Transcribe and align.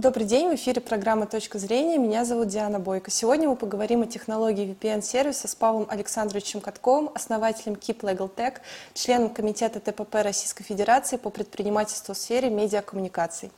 Добрый 0.00 0.24
день, 0.24 0.48
в 0.48 0.54
эфире 0.54 0.80
программа 0.80 1.26
«Точка 1.26 1.58
зрения». 1.58 1.98
Меня 1.98 2.24
зовут 2.24 2.48
Диана 2.48 2.80
Бойко. 2.80 3.10
Сегодня 3.10 3.50
мы 3.50 3.54
поговорим 3.54 4.00
о 4.00 4.06
технологии 4.06 4.74
VPN-сервиса 4.74 5.46
с 5.46 5.54
Павлом 5.54 5.86
Александровичем 5.90 6.62
Катковым, 6.62 7.10
основателем 7.14 7.74
Keep 7.74 8.00
Legal 8.00 8.34
Tech, 8.34 8.60
членом 8.94 9.28
Комитета 9.28 9.78
ТПП 9.78 10.14
Российской 10.14 10.64
Федерации 10.64 11.18
по 11.18 11.28
предпринимательству 11.28 12.14
в 12.14 12.16
сфере 12.16 12.48
медиакоммуникаций. 12.48 13.50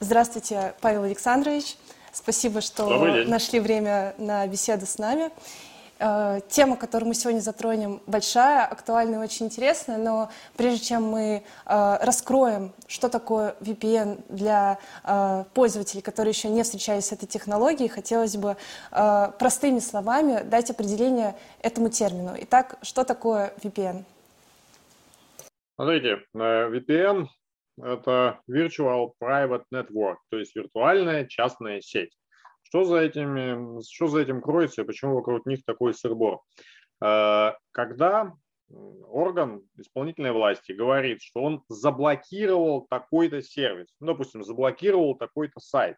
Здравствуйте, 0.00 0.74
Павел 0.80 1.04
Александрович. 1.04 1.76
Спасибо, 2.12 2.62
что 2.62 2.88
нашли 3.26 3.60
время 3.60 4.14
на 4.18 4.44
беседу 4.48 4.86
с 4.86 4.98
нами. 4.98 5.30
Э, 6.02 6.40
тема, 6.48 6.78
которую 6.78 7.08
мы 7.08 7.14
сегодня 7.14 7.40
затронем, 7.40 8.00
большая, 8.06 8.64
актуальная 8.64 9.20
и 9.20 9.22
очень 9.22 9.46
интересная, 9.46 9.98
но 9.98 10.30
прежде 10.56 10.82
чем 10.86 11.02
мы 11.02 11.42
э, 11.66 11.98
раскроем, 12.00 12.72
что 12.88 13.10
такое 13.10 13.54
VPN 13.60 14.24
для 14.30 14.78
э, 15.04 15.44
пользователей, 15.52 16.00
которые 16.00 16.32
еще 16.32 16.48
не 16.48 16.62
встречались 16.62 17.06
с 17.06 17.12
этой 17.12 17.26
технологией, 17.26 17.90
хотелось 17.90 18.36
бы 18.36 18.56
простыми 18.90 19.78
словами 19.78 20.42
дать 20.42 20.70
определение 20.70 21.36
этому 21.62 21.90
термину. 21.90 22.34
Итак, 22.38 22.78
что 22.82 23.04
такое 23.04 23.52
VPN? 23.62 24.04
Смотрите, 25.74 26.22
VPN– 26.34 27.26
это 27.82 28.40
Virtual 28.50 29.12
Private 29.22 29.64
Network, 29.72 30.16
то 30.30 30.38
есть 30.38 30.56
виртуальная 30.56 31.26
частная 31.26 31.80
сеть. 31.80 32.12
Что 32.70 32.84
за, 32.84 32.98
этими, 32.98 33.82
что 33.82 34.06
за 34.06 34.20
этим 34.20 34.40
кроется 34.40 34.82
и 34.82 34.84
почему 34.84 35.16
вокруг 35.16 35.44
них 35.44 35.64
такой 35.64 35.92
сырбор? 35.92 36.38
Э, 37.04 37.52
когда 37.72 38.32
орган 38.68 39.62
исполнительной 39.76 40.30
власти 40.30 40.70
говорит, 40.70 41.20
что 41.20 41.42
он 41.42 41.64
заблокировал 41.68 42.86
такой-то 42.88 43.42
сервис, 43.42 43.88
ну, 43.98 44.08
допустим, 44.08 44.44
заблокировал 44.44 45.16
такой-то 45.16 45.58
сайт, 45.58 45.96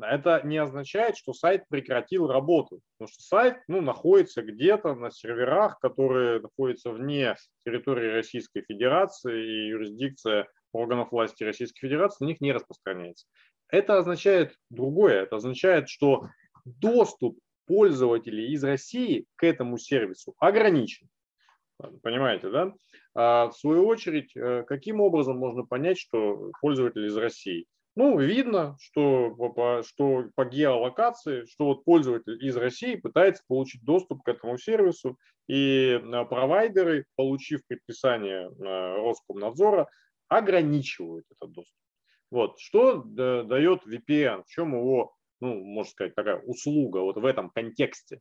это 0.00 0.40
не 0.44 0.58
означает, 0.58 1.16
что 1.16 1.32
сайт 1.32 1.64
прекратил 1.68 2.28
работу, 2.28 2.80
потому 2.96 3.12
что 3.12 3.22
сайт 3.22 3.56
ну, 3.66 3.80
находится 3.80 4.42
где-то 4.42 4.94
на 4.94 5.10
серверах, 5.10 5.80
которые 5.80 6.40
находятся 6.40 6.92
вне 6.92 7.34
территории 7.64 8.12
Российской 8.12 8.62
Федерации, 8.62 9.44
и 9.44 9.68
юрисдикция 9.70 10.46
органов 10.72 11.10
власти 11.10 11.42
Российской 11.42 11.88
Федерации 11.88 12.24
на 12.24 12.28
них 12.28 12.40
не 12.40 12.52
распространяется. 12.52 13.26
Это 13.70 13.98
означает 13.98 14.56
другое. 14.70 15.22
Это 15.22 15.36
означает, 15.36 15.88
что 15.88 16.28
доступ 16.64 17.38
пользователей 17.66 18.52
из 18.52 18.64
России 18.64 19.26
к 19.36 19.44
этому 19.44 19.78
сервису 19.78 20.34
ограничен. 20.38 21.08
Понимаете, 22.02 22.50
да? 22.50 22.72
А 23.14 23.48
в 23.48 23.52
свою 23.56 23.86
очередь, 23.86 24.36
э, 24.36 24.64
каким 24.66 25.00
образом 25.00 25.38
можно 25.38 25.64
понять, 25.64 25.98
что 25.98 26.50
пользователь 26.60 27.06
из 27.06 27.16
России? 27.16 27.66
Ну, 27.94 28.18
видно, 28.18 28.76
что 28.80 29.30
по, 29.30 29.82
что 29.84 30.26
по 30.34 30.44
геолокации, 30.44 31.44
что 31.46 31.66
вот 31.66 31.84
пользователь 31.84 32.44
из 32.44 32.56
России 32.56 32.94
пытается 32.94 33.42
получить 33.48 33.84
доступ 33.84 34.22
к 34.22 34.28
этому 34.28 34.56
сервису, 34.56 35.18
и 35.48 36.00
э, 36.00 36.24
провайдеры, 36.24 37.06
получив 37.16 37.60
предписание 37.66 38.48
э, 38.48 38.96
Роскомнадзора, 39.02 39.88
ограничивают 40.28 41.26
этот 41.30 41.52
доступ. 41.52 41.74
Вот. 42.30 42.58
Что 42.58 43.02
дает 43.02 43.86
VPN? 43.86 44.44
В 44.44 44.48
чем 44.48 44.74
его, 44.74 45.14
ну, 45.40 45.54
можно 45.62 45.90
сказать, 45.90 46.14
такая 46.14 46.38
услуга 46.40 46.98
вот 46.98 47.16
в 47.16 47.24
этом 47.24 47.50
контексте? 47.50 48.20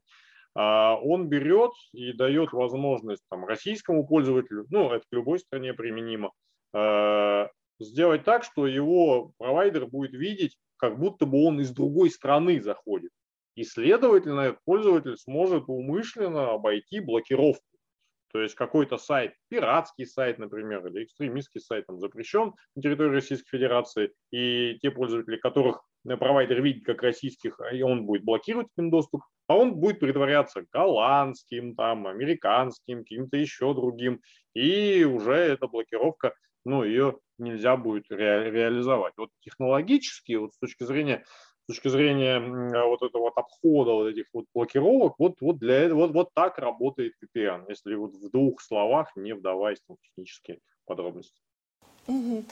А, 0.56 0.98
он 1.00 1.30
берет 1.30 1.72
и 1.94 2.14
дает 2.14 2.52
возможность 2.52 3.24
там, 3.30 3.46
российскому 3.46 4.08
пользователю, 4.08 4.66
ну, 4.72 4.92
это 4.92 5.06
к 5.08 5.14
любой 5.14 5.38
стране 5.40 5.74
применимо, 5.74 6.32
а, 6.74 7.50
сделать 7.80 8.24
так, 8.24 8.44
что 8.44 8.66
его 8.66 9.34
провайдер 9.38 9.86
будет 9.86 10.14
видеть, 10.14 10.58
как 10.78 10.98
будто 10.98 11.28
бы 11.28 11.46
он 11.46 11.60
из 11.60 11.70
другой 11.70 12.10
страны 12.10 12.60
заходит. 12.60 13.12
И, 13.54 13.64
следовательно, 13.64 14.42
этот 14.42 14.64
пользователь 14.66 15.18
сможет 15.18 15.66
умышленно 15.68 16.54
обойти 16.54 17.02
блокировку. 17.02 17.77
То 18.38 18.44
есть 18.44 18.54
какой-то 18.54 19.00
сайт, 19.00 19.34
пиратский 19.50 20.06
сайт, 20.06 20.38
например, 20.38 20.86
или 20.86 21.06
экстремистский 21.06 21.60
сайт 21.60 21.88
там, 21.88 22.00
запрещен 22.00 22.54
на 22.76 22.82
территории 22.84 23.16
Российской 23.16 23.50
Федерации, 23.50 24.12
и 24.30 24.78
те 24.80 24.92
пользователи, 24.92 25.38
которых 25.38 25.82
провайдер 26.04 26.62
видит 26.62 26.86
как 26.86 27.02
российских, 27.02 27.60
и 27.74 27.82
он 27.82 28.06
будет 28.06 28.24
блокировать 28.24 28.68
им 28.78 28.92
доступ, 28.92 29.24
а 29.48 29.58
он 29.58 29.78
будет 29.78 30.00
притворяться 30.00 30.64
голландским, 30.72 31.74
там, 31.74 32.06
американским, 32.06 33.00
каким-то 33.00 33.38
еще 33.38 33.74
другим, 33.74 34.22
и 34.54 35.04
уже 35.04 35.34
эта 35.34 35.68
блокировка, 35.68 36.36
ну, 36.64 36.84
ее 36.84 37.18
нельзя 37.40 37.76
будет 37.76 38.12
ре- 38.12 38.52
реализовать. 38.52 39.16
Вот 39.18 39.32
технологически, 39.40 40.34
вот 40.34 40.54
с 40.54 40.60
точки 40.60 40.84
зрения 40.84 41.26
с 41.68 41.74
точки 41.74 41.90
зрения 41.90 42.40
вот 42.40 43.02
этого 43.02 43.24
вот 43.24 43.34
обхода 43.36 43.92
вот 43.92 44.08
этих 44.08 44.26
вот 44.32 44.46
блокировок, 44.54 45.16
вот, 45.20 45.36
вот, 45.42 45.58
для, 45.58 45.84
этого 45.84 46.00
вот, 46.00 46.12
вот 46.12 46.30
так 46.34 46.58
работает 46.60 47.14
VPN, 47.22 47.66
если 47.68 47.94
вот 47.96 48.14
в 48.14 48.30
двух 48.30 48.62
словах, 48.62 49.12
не 49.18 49.34
вдаваясь 49.34 49.80
в 49.86 49.98
технические 50.02 50.60
подробности. 50.86 51.42
Угу. 52.08 52.46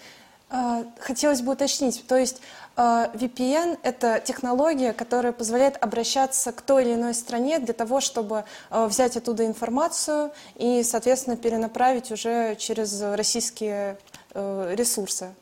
Хотелось 1.00 1.42
бы 1.42 1.54
уточнить, 1.54 2.06
то 2.08 2.18
есть 2.18 2.42
а, 2.76 3.10
VPN– 3.14 3.80
это 3.84 4.22
технология, 4.24 4.92
которая 4.92 5.32
позволяет 5.32 5.82
обращаться 5.82 6.52
к 6.52 6.62
той 6.62 6.84
или 6.84 6.94
иной 6.94 7.14
стране 7.14 7.60
для 7.60 7.74
того, 7.74 8.02
чтобы 8.02 8.44
а, 8.70 8.88
взять 8.88 9.16
оттуда 9.16 9.46
информацию 9.46 10.32
и, 10.56 10.84
соответственно, 10.84 11.38
перенаправить 11.38 12.12
уже 12.12 12.56
через 12.58 13.02
российские 13.02 13.98
э, 14.34 14.76
ресурсы. 14.76 15.34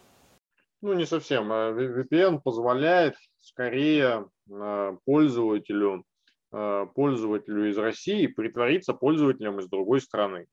Ну, 0.82 0.94
не 0.94 1.06
совсем. 1.06 1.52
VPN 1.52 2.40
позволяет 2.40 3.16
скорее 3.44 4.30
э, 4.50 4.98
пользователю, 5.06 6.06
э, 6.52 6.88
пользователю 6.96 7.70
из 7.70 7.78
России 7.78 8.28
притвориться 8.28 8.94
пользователем 8.94 9.60
из 9.60 9.68
другой 9.68 10.02
страны. 10.02 10.48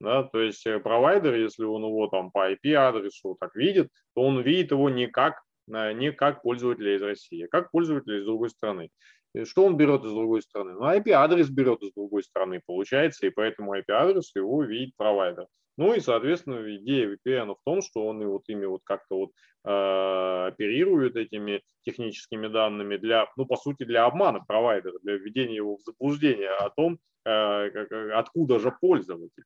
Да, 0.00 0.24
то 0.24 0.40
есть 0.40 0.66
э, 0.66 0.80
провайдер, 0.80 1.34
если 1.34 1.64
он 1.64 1.84
его 1.84 2.08
там 2.08 2.30
по 2.30 2.50
IP-адресу 2.52 3.36
так 3.38 3.54
видит, 3.54 3.90
то 4.14 4.22
он 4.22 4.40
видит 4.40 4.72
его 4.72 4.90
не 4.90 5.06
как, 5.06 5.42
не 5.68 6.10
как 6.10 6.42
пользователя 6.42 6.96
из 6.96 7.02
России, 7.02 7.44
а 7.44 7.48
как 7.48 7.70
пользователя 7.70 8.18
из 8.18 8.24
другой 8.24 8.50
страны. 8.50 8.90
И 9.34 9.44
что 9.44 9.64
он 9.64 9.76
берет 9.76 10.04
из 10.04 10.10
другой 10.10 10.42
страны? 10.42 10.72
Ну, 10.72 10.84
IP-адрес 10.84 11.48
берет 11.48 11.82
из 11.82 11.92
другой 11.92 12.22
страны, 12.22 12.60
получается, 12.66 13.26
и 13.26 13.30
поэтому 13.30 13.76
IP-адрес 13.76 14.34
его 14.34 14.64
видит 14.64 14.96
провайдер. 14.96 15.46
Ну 15.78 15.94
и, 15.94 16.00
соответственно, 16.00 16.76
идея 16.76 17.08
VPN 17.08 17.54
в 17.54 17.58
том, 17.64 17.80
что 17.80 18.06
он 18.06 18.22
и 18.22 18.26
вот 18.26 18.42
ими 18.48 18.66
вот 18.66 18.82
как-то 18.84 19.16
вот 19.16 19.30
э, 19.64 20.46
оперирует 20.48 21.16
этими 21.16 21.62
техническими 21.82 22.48
данными 22.48 22.96
для, 22.96 23.26
ну, 23.36 23.46
по 23.46 23.56
сути, 23.56 23.84
для 23.84 24.04
обмана 24.04 24.40
провайдера, 24.46 24.98
для 25.02 25.14
введения 25.14 25.56
его 25.56 25.76
в 25.76 25.82
заблуждение 25.82 26.50
о 26.50 26.68
том, 26.70 26.98
э, 27.24 27.70
как, 27.70 27.92
откуда 28.14 28.58
же 28.58 28.74
пользователь. 28.80 29.44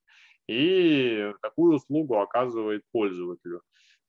И 0.49 1.33
такую 1.43 1.77
услугу 1.77 2.19
оказывает 2.19 2.83
пользователю. 2.93 3.63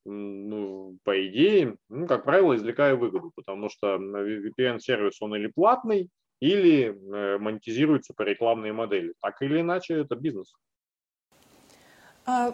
Ну, 0.06 0.98
по 1.04 1.28
идее, 1.28 1.76
ну, 1.90 2.08
как 2.08 2.24
правило, 2.24 2.56
извлекая 2.56 2.96
выгоду, 2.96 3.32
потому 3.36 3.70
что 3.70 3.98
VPN-сервис, 3.98 5.22
он 5.22 5.36
или 5.36 5.48
платный, 5.48 6.10
или 6.40 6.86
э, 6.86 7.38
монетизируется 7.38 8.14
по 8.16 8.22
рекламной 8.22 8.72
модели. 8.72 9.14
Так 9.22 9.42
или 9.42 9.62
иначе, 9.62 9.96
это 9.96 10.16
бизнес. 10.16 10.54
А, 12.28 12.54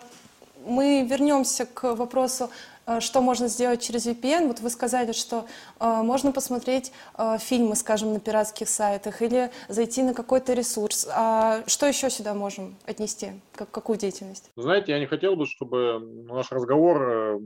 мы 0.65 1.05
вернемся 1.05 1.65
к 1.65 1.95
вопросу, 1.95 2.49
а, 2.85 3.01
что 3.01 3.21
можно 3.21 3.47
сделать 3.47 3.81
через 3.81 4.05
VPN. 4.05 4.47
Вот 4.47 4.59
вы 4.59 4.69
сказали, 4.69 5.11
что 5.11 5.45
а, 5.79 6.03
можно 6.03 6.31
посмотреть 6.31 6.91
фильмы, 7.39 7.75
скажем, 7.75 8.13
на 8.13 8.19
пиратских 8.19 8.69
сайтах 8.69 9.21
или 9.23 9.49
зайти 9.67 10.03
на 10.03 10.13
какой-то 10.13 10.53
ресурс. 10.53 11.07
А 11.11 11.63
что 11.65 11.87
еще 11.87 12.11
сюда 12.11 12.35
можем 12.35 12.75
отнести? 12.85 13.31
Как, 13.55 13.71
какую 13.71 13.97
деятельность? 13.97 14.51
Знаете, 14.55 14.91
я 14.91 14.99
не 14.99 15.07
хотел 15.07 15.35
бы, 15.35 15.47
чтобы 15.47 15.99
наш 16.27 16.51
разговор 16.51 17.01
э, 17.01 17.39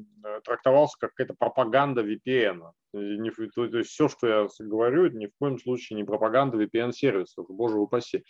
трактовался 0.44 0.98
как 1.00 1.12
какая-то 1.12 1.34
пропаганда 1.34 2.02
VPN. 2.02 2.62
Не, 2.94 3.32
то 3.32 3.78
есть 3.78 3.90
все, 3.90 4.10
что 4.10 4.28
я 4.28 4.48
говорю, 4.60 5.06
это 5.06 5.16
ни 5.16 5.28
в 5.28 5.32
коем 5.40 5.60
случае 5.60 5.96
не 5.96 6.04
пропаганда 6.04 6.58
VPN-сервисов, 6.58 7.46
боже 7.48 7.78
упаси. 7.78 8.26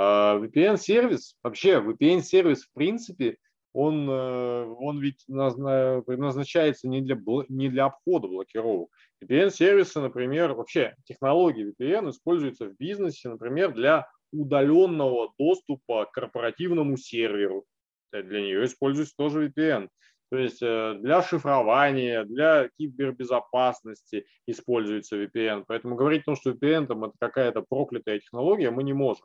А, 0.00 0.38
VPN-сервис, 0.38 1.34
вообще 1.42 1.80
VPN-сервис 1.80 2.66
в 2.66 2.72
принципе, 2.72 3.36
он, 3.72 4.08
э, 4.08 4.64
он 4.78 5.00
ведь 5.00 5.24
предназначается 5.26 6.86
не 6.88 7.00
для, 7.00 7.18
не 7.48 7.68
для 7.68 7.86
обхода 7.86 8.28
блокировок. 8.28 8.90
VPN-сервисы, 9.24 10.00
например, 10.00 10.54
вообще 10.54 10.94
технологии 11.04 11.72
VPN 11.72 12.10
используются 12.10 12.66
в 12.66 12.76
бизнесе, 12.76 13.28
например, 13.28 13.74
для 13.74 14.06
удаленного 14.32 15.34
доступа 15.36 16.04
к 16.04 16.12
корпоративному 16.12 16.96
серверу. 16.96 17.64
Для 18.12 18.40
нее 18.40 18.66
используется 18.66 19.16
тоже 19.16 19.48
VPN. 19.48 19.88
То 20.30 20.36
есть 20.36 20.62
э, 20.62 20.96
для 20.98 21.22
шифрования, 21.22 22.24
для 22.24 22.68
кибербезопасности 22.78 24.26
используется 24.46 25.16
VPN. 25.16 25.64
Поэтому 25.66 25.96
говорить 25.96 26.22
о 26.22 26.24
том, 26.26 26.36
что 26.36 26.50
VPN 26.50 26.86
там, 26.86 27.04
это 27.04 27.14
какая-то 27.18 27.62
проклятая 27.62 28.18
технология, 28.18 28.70
мы 28.70 28.82
не 28.82 28.92
можем. 28.92 29.24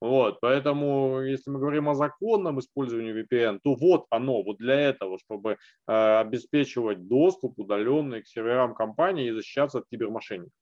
Вот, 0.00 0.38
поэтому, 0.40 1.22
если 1.22 1.50
мы 1.50 1.58
говорим 1.58 1.88
о 1.88 1.94
законном 1.94 2.60
использовании 2.60 3.22
VPN, 3.22 3.60
то 3.62 3.74
вот 3.74 4.06
оно, 4.10 4.42
вот 4.42 4.58
для 4.58 4.74
этого, 4.74 5.18
чтобы 5.18 5.52
э, 5.52 6.18
обеспечивать 6.20 7.08
доступ 7.08 7.58
удаленный 7.58 8.22
к 8.22 8.26
серверам 8.26 8.74
компании 8.74 9.28
и 9.28 9.32
защищаться 9.32 9.78
от 9.78 9.86
кибермошенников. 9.88 10.52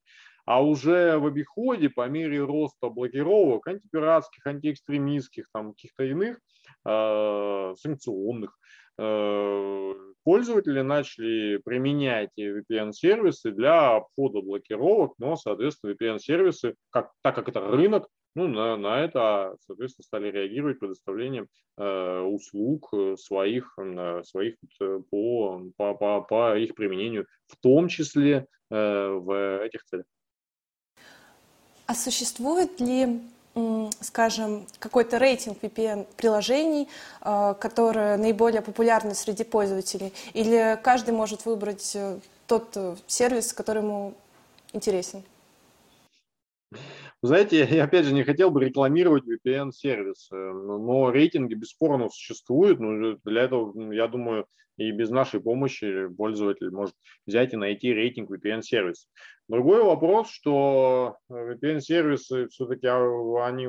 А 0.44 0.62
уже 0.62 1.18
в 1.18 1.26
обиходе 1.26 1.88
по 1.88 2.08
мере 2.08 2.42
роста 2.42 2.88
блокировок 2.88 3.66
антипиратских, 3.68 4.46
антиэкстремистских, 4.46 5.46
там 5.52 5.72
каких-то 5.72 6.04
иных 6.04 6.38
санкционных, 6.84 8.58
э, 8.98 9.92
пользователи 10.24 10.80
начали 10.80 11.58
применять 11.58 12.30
VPN-сервисы 12.38 13.50
для 13.52 13.96
обхода 13.96 14.40
блокировок, 14.40 15.14
но, 15.18 15.36
соответственно, 15.36 15.92
VPN-сервисы, 15.92 16.74
как, 16.90 17.12
так 17.22 17.34
как 17.34 17.48
это 17.48 17.60
рынок, 17.60 18.08
ну, 18.34 18.48
на, 18.48 18.76
на 18.76 19.00
это, 19.00 19.56
соответственно, 19.66 20.04
стали 20.04 20.30
реагировать 20.30 20.78
предоставлением 20.78 21.48
э, 21.76 22.20
услуг 22.20 22.88
э, 22.94 23.16
своих, 23.16 23.74
э, 23.78 24.22
своих 24.24 24.56
по, 25.10 25.62
по, 25.76 25.94
по, 25.94 26.20
по 26.22 26.56
их 26.56 26.74
применению, 26.74 27.26
в 27.46 27.56
том 27.56 27.88
числе 27.88 28.46
э, 28.70 29.08
в 29.08 29.62
этих 29.62 29.84
целях. 29.84 30.06
А 31.86 31.94
существует 31.94 32.80
ли, 32.80 33.20
скажем, 34.00 34.66
какой-то 34.78 35.18
рейтинг 35.18 35.58
VPN-приложений, 35.62 36.88
э, 37.20 37.54
которые 37.60 38.16
наиболее 38.16 38.62
популярны 38.62 39.14
среди 39.14 39.44
пользователей? 39.44 40.12
Или 40.32 40.78
каждый 40.82 41.12
может 41.12 41.44
выбрать 41.44 41.92
э, 41.94 42.18
тот 42.46 42.70
э, 42.76 42.96
сервис, 43.06 43.52
который 43.52 43.82
ему 43.82 44.14
интересен? 44.72 45.22
Знаете, 47.22 47.64
я 47.70 47.84
опять 47.84 48.04
же 48.04 48.14
не 48.14 48.24
хотел 48.24 48.50
бы 48.50 48.64
рекламировать 48.64 49.22
VPN-сервис, 49.24 50.28
но 50.30 51.10
рейтинги 51.12 51.54
бесспорно 51.54 52.08
существуют. 52.08 52.80
Но 52.80 53.16
для 53.24 53.42
этого, 53.42 53.92
я 53.92 54.08
думаю, 54.08 54.46
и 54.76 54.90
без 54.90 55.10
нашей 55.10 55.40
помощи 55.40 56.08
пользователь 56.08 56.70
может 56.70 56.94
взять 57.26 57.52
и 57.52 57.56
найти 57.56 57.92
рейтинг 57.92 58.30
VPN-сервиса. 58.30 59.06
Другой 59.48 59.84
вопрос, 59.84 60.30
что 60.30 61.16
VPN-сервисы 61.30 62.48
все-таки 62.48 62.88
а, 62.88 63.46
они 63.46 63.68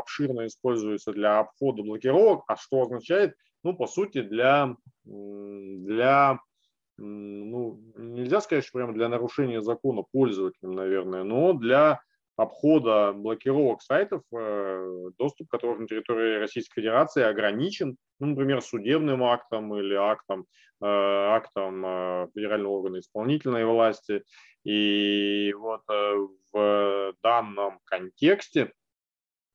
обширно 0.00 0.46
используются 0.46 1.12
для 1.12 1.40
обхода 1.40 1.82
блокировок, 1.82 2.44
а 2.46 2.56
что 2.56 2.82
означает, 2.82 3.34
ну, 3.62 3.76
по 3.76 3.86
сути, 3.86 4.22
для, 4.22 4.74
для 5.04 6.38
ну, 6.96 7.78
нельзя 7.96 8.40
сказать, 8.40 8.64
что 8.64 8.78
прямо 8.78 8.94
для 8.94 9.08
нарушения 9.08 9.60
закона 9.60 10.02
пользователям, 10.12 10.74
наверное, 10.74 11.24
но 11.24 11.52
для 11.52 12.00
обхода 12.36 13.12
блокировок 13.14 13.82
сайтов, 13.82 14.22
э, 14.32 15.10
доступ 15.18 15.48
которых 15.48 15.80
на 15.80 15.86
территории 15.86 16.38
Российской 16.38 16.82
Федерации 16.82 17.22
ограничен, 17.22 17.96
ну, 18.20 18.28
например, 18.28 18.60
судебным 18.60 19.24
актом 19.24 19.74
или 19.74 19.94
актом, 19.94 20.46
э, 20.82 20.86
актом 20.86 21.84
э, 21.84 22.28
федерального 22.34 22.72
органа 22.72 23.00
исполнительной 23.00 23.64
власти. 23.64 24.22
И 24.64 25.54
вот 25.56 25.82
в 26.52 27.14
данном 27.22 27.78
контексте, 27.84 28.72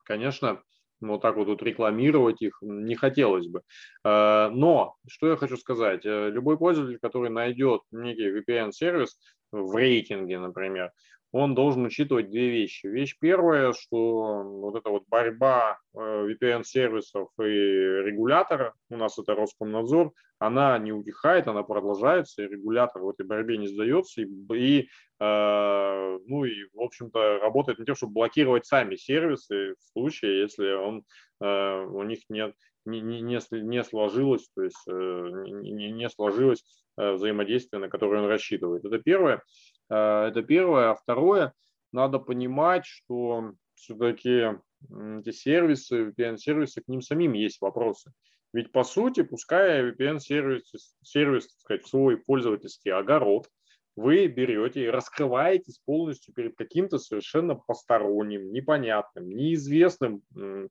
конечно, 0.06 0.62
вот 1.02 1.22
так 1.22 1.36
вот, 1.36 1.48
вот 1.50 1.62
рекламировать 1.64 2.42
их 2.42 2.58
не 2.62 2.96
хотелось 2.96 3.48
бы. 3.48 3.62
Но, 4.06 4.96
что 5.10 5.28
я 5.28 5.36
хочу 5.36 5.58
сказать, 5.58 6.06
любой 6.06 6.58
пользователь, 6.58 6.98
который 7.02 7.30
найдет 7.30 7.82
некий 7.92 8.30
VPN-сервис 8.30 9.20
в 9.52 9.76
рейтинге, 9.76 10.40
например, 10.40 10.92
он 11.32 11.56
должен 11.56 11.86
учитывать 11.86 12.30
две 12.30 12.50
вещи. 12.50 12.88
Вещь 12.88 13.16
первая, 13.20 13.74
что 13.74 14.44
вот 14.44 14.76
эта 14.76 14.90
вот 14.90 15.04
борьба 15.08 15.80
э, 15.94 15.98
VPN-сервисов 15.98 17.30
и 17.40 17.44
регулятора, 17.44 18.74
у 18.90 18.98
нас 18.98 19.18
это 19.18 19.34
Роскомнадзор, 19.36 20.12
она 20.40 20.78
не 20.80 20.92
утихает, 20.92 21.48
она 21.48 21.64
продолжается, 21.64 22.44
и 22.44 22.48
регулятор 22.48 23.02
в 23.04 23.10
этой 23.10 23.26
борьбе 23.26 23.58
не 23.58 23.68
сдается, 23.68 24.22
и, 24.22 24.26
и 24.56 24.90
э, 25.20 26.20
ну 26.26 26.46
и, 26.46 26.66
в 26.74 26.82
общем-то, 26.82 27.40
работает 27.40 27.78
над 27.78 27.86
тем, 27.86 27.96
чтобы 27.96 28.14
блокировать 28.14 28.66
сами 28.66 28.96
сервисы 28.96 29.76
в 29.80 29.84
случае, 29.94 30.42
если 30.42 30.74
он, 30.74 31.04
э, 31.42 31.86
у 31.86 32.04
них 32.04 32.22
нет, 32.30 32.56
не, 32.86 33.00
не, 33.02 33.22
не 33.22 33.84
сложилось, 33.84 34.50
то 34.56 34.64
есть 34.64 34.84
э, 34.88 35.44
не, 35.46 35.92
не 35.92 36.10
сложилось 36.10 36.64
э, 36.98 37.14
взаимодействие, 37.14 37.80
на 37.80 37.90
которое 37.90 38.22
он 38.22 38.28
рассчитывает. 38.28 38.84
Это 38.84 38.98
первое. 39.00 39.44
Э, 39.92 40.28
это 40.30 40.42
первое. 40.42 40.92
А 40.92 40.96
второе, 40.96 41.54
надо 41.92 42.20
понимать, 42.20 42.86
что 42.86 43.54
все-таки 43.76 44.58
эти 44.90 45.32
сервисы, 45.32 46.10
VPN-сервисы, 46.10 46.82
к 46.82 46.88
ним 46.88 47.02
самим 47.02 47.34
есть 47.34 47.62
вопросы. 47.62 48.12
Ведь 48.54 48.72
по 48.72 48.84
сути, 48.84 49.22
пускай 49.22 49.92
VPN-сервис, 49.92 50.96
сервис, 51.04 51.48
так 51.48 51.60
сказать, 51.60 51.88
свой 51.88 52.18
пользовательский 52.18 52.92
огород, 52.92 53.48
вы 53.96 54.28
берете 54.28 54.86
и 54.86 54.90
раскрываетесь 54.90 55.80
полностью 55.86 56.34
перед 56.34 56.56
каким-то 56.56 56.98
совершенно 56.98 57.56
посторонним, 57.56 58.52
непонятным, 58.52 59.30
неизвестным 59.30 60.24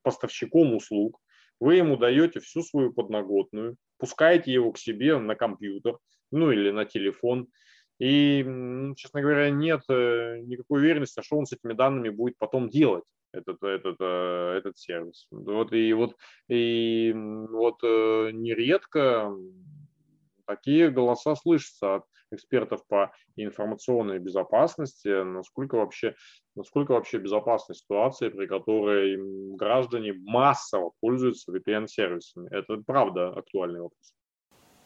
поставщиком 0.03 0.75
услуг. 0.75 1.21
Вы 1.61 1.77
ему 1.77 1.97
даете 1.97 2.41
всю 2.41 2.63
свою 2.63 2.93
подноготную, 2.93 3.77
пускаете 3.99 4.53
его 4.53 4.73
к 4.73 4.79
себе 4.79 5.19
на 5.19 5.35
компьютер, 5.35 5.99
ну 6.31 6.51
или 6.51 6.71
на 6.71 6.87
телефон, 6.87 7.49
и, 8.01 8.43
честно 8.97 9.21
говоря, 9.21 9.51
нет 9.51 9.83
э, 9.91 10.41
никакой 10.41 10.81
уверенности, 10.81 11.21
что 11.23 11.37
он 11.37 11.45
с 11.45 11.53
этими 11.53 11.75
данными 11.75 12.09
будет 12.09 12.39
потом 12.39 12.71
делать 12.71 13.05
этот, 13.33 13.63
этот, 13.63 13.97
э, 14.01 14.55
этот 14.57 14.79
сервис. 14.79 15.27
Вот, 15.31 15.73
и 15.75 15.93
вот, 15.93 16.17
и 16.49 17.13
вот 17.15 17.79
э, 17.85 18.31
нередко 18.33 19.37
такие 20.47 20.91
голоса 20.91 21.37
слышатся 21.37 21.97
от 21.97 22.05
экспертов 22.33 22.87
по 22.87 23.13
информационной 23.37 24.19
безопасности, 24.19 25.23
насколько 25.23 25.77
вообще, 25.77 26.15
насколько 26.55 26.93
вообще 26.93 27.19
безопасна 27.19 27.75
ситуация, 27.75 28.31
при 28.31 28.47
которой 28.47 29.19
граждане 29.57 30.15
массово 30.15 30.93
пользуются 31.01 31.53
VPN-сервисами. 31.53 32.49
Это 32.51 32.79
правда 32.87 33.29
актуальный 33.29 33.81
вопрос. 33.81 34.15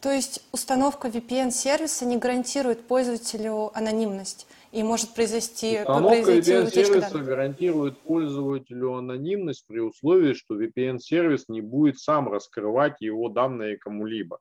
То 0.05 0.11
есть 0.11 0.47
установка 0.51 1.07
VPN-сервиса 1.07 2.05
не 2.05 2.17
гарантирует 2.17 2.87
пользователю 2.87 3.75
анонимность 3.75 4.45
и 4.71 4.83
может 4.83 5.15
произойти 5.15 5.79
Установка 5.79 6.31
VPN-сервиса 6.31 7.17
гарантирует 7.23 7.97
пользователю 7.97 8.93
анонимность 8.93 9.65
при 9.65 9.79
условии, 9.79 10.33
что 10.33 10.61
VPN-сервис 10.61 11.45
не 11.47 11.61
будет 11.61 11.97
сам 11.97 12.31
раскрывать 12.31 13.01
его 13.01 13.29
данные 13.29 13.77
кому-либо. 13.77 14.37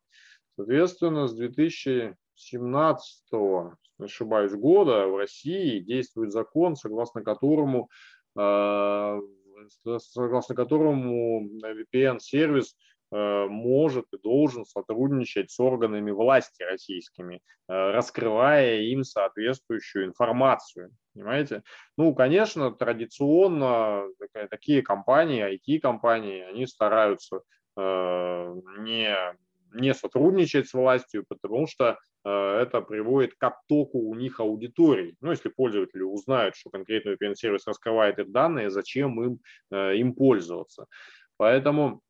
Соответственно, 0.54 1.28
с 1.28 1.32
2017 1.32 3.22
не 3.32 4.04
ошибаюсь, 4.04 4.52
года 4.52 5.06
в 5.06 5.16
России 5.16 5.78
действует 5.78 6.32
закон, 6.32 6.76
согласно 6.76 7.22
которому, 7.22 7.88
э, 8.38 9.20
согласно 9.96 10.54
которому 10.54 11.48
VPN-сервис 11.62 12.76
может 13.10 14.06
и 14.12 14.18
должен 14.18 14.64
сотрудничать 14.64 15.50
с 15.50 15.60
органами 15.60 16.10
власти 16.10 16.62
российскими, 16.62 17.36
э, 17.36 17.40
раскрывая 17.68 18.80
им 18.80 19.04
соответствующую 19.04 20.06
информацию. 20.06 20.90
Понимаете? 21.14 21.62
Ну, 21.96 22.14
конечно, 22.14 22.72
традиционно 22.72 24.04
такие 24.50 24.82
компании, 24.82 25.60
IT-компании, 25.60 26.42
они 26.42 26.66
стараются 26.66 27.42
э, 27.76 28.54
не, 28.78 29.16
не 29.74 29.94
сотрудничать 29.94 30.68
с 30.68 30.74
властью, 30.74 31.24
потому 31.28 31.66
что 31.66 31.98
это 32.26 32.80
приводит 32.80 33.34
к 33.34 33.44
оттоку 33.44 33.98
у 33.98 34.14
них 34.14 34.40
аудитории. 34.40 35.14
Ну, 35.20 35.32
если 35.32 35.50
пользователи 35.50 36.00
узнают, 36.00 36.56
что 36.56 36.70
конкретный 36.70 37.16
VPN-сервис 37.16 37.66
раскрывает 37.66 38.18
их 38.18 38.32
данные, 38.32 38.70
зачем 38.70 39.22
им, 39.22 39.40
им 39.70 40.14
пользоваться. 40.14 40.86
Поэтому 41.36 42.00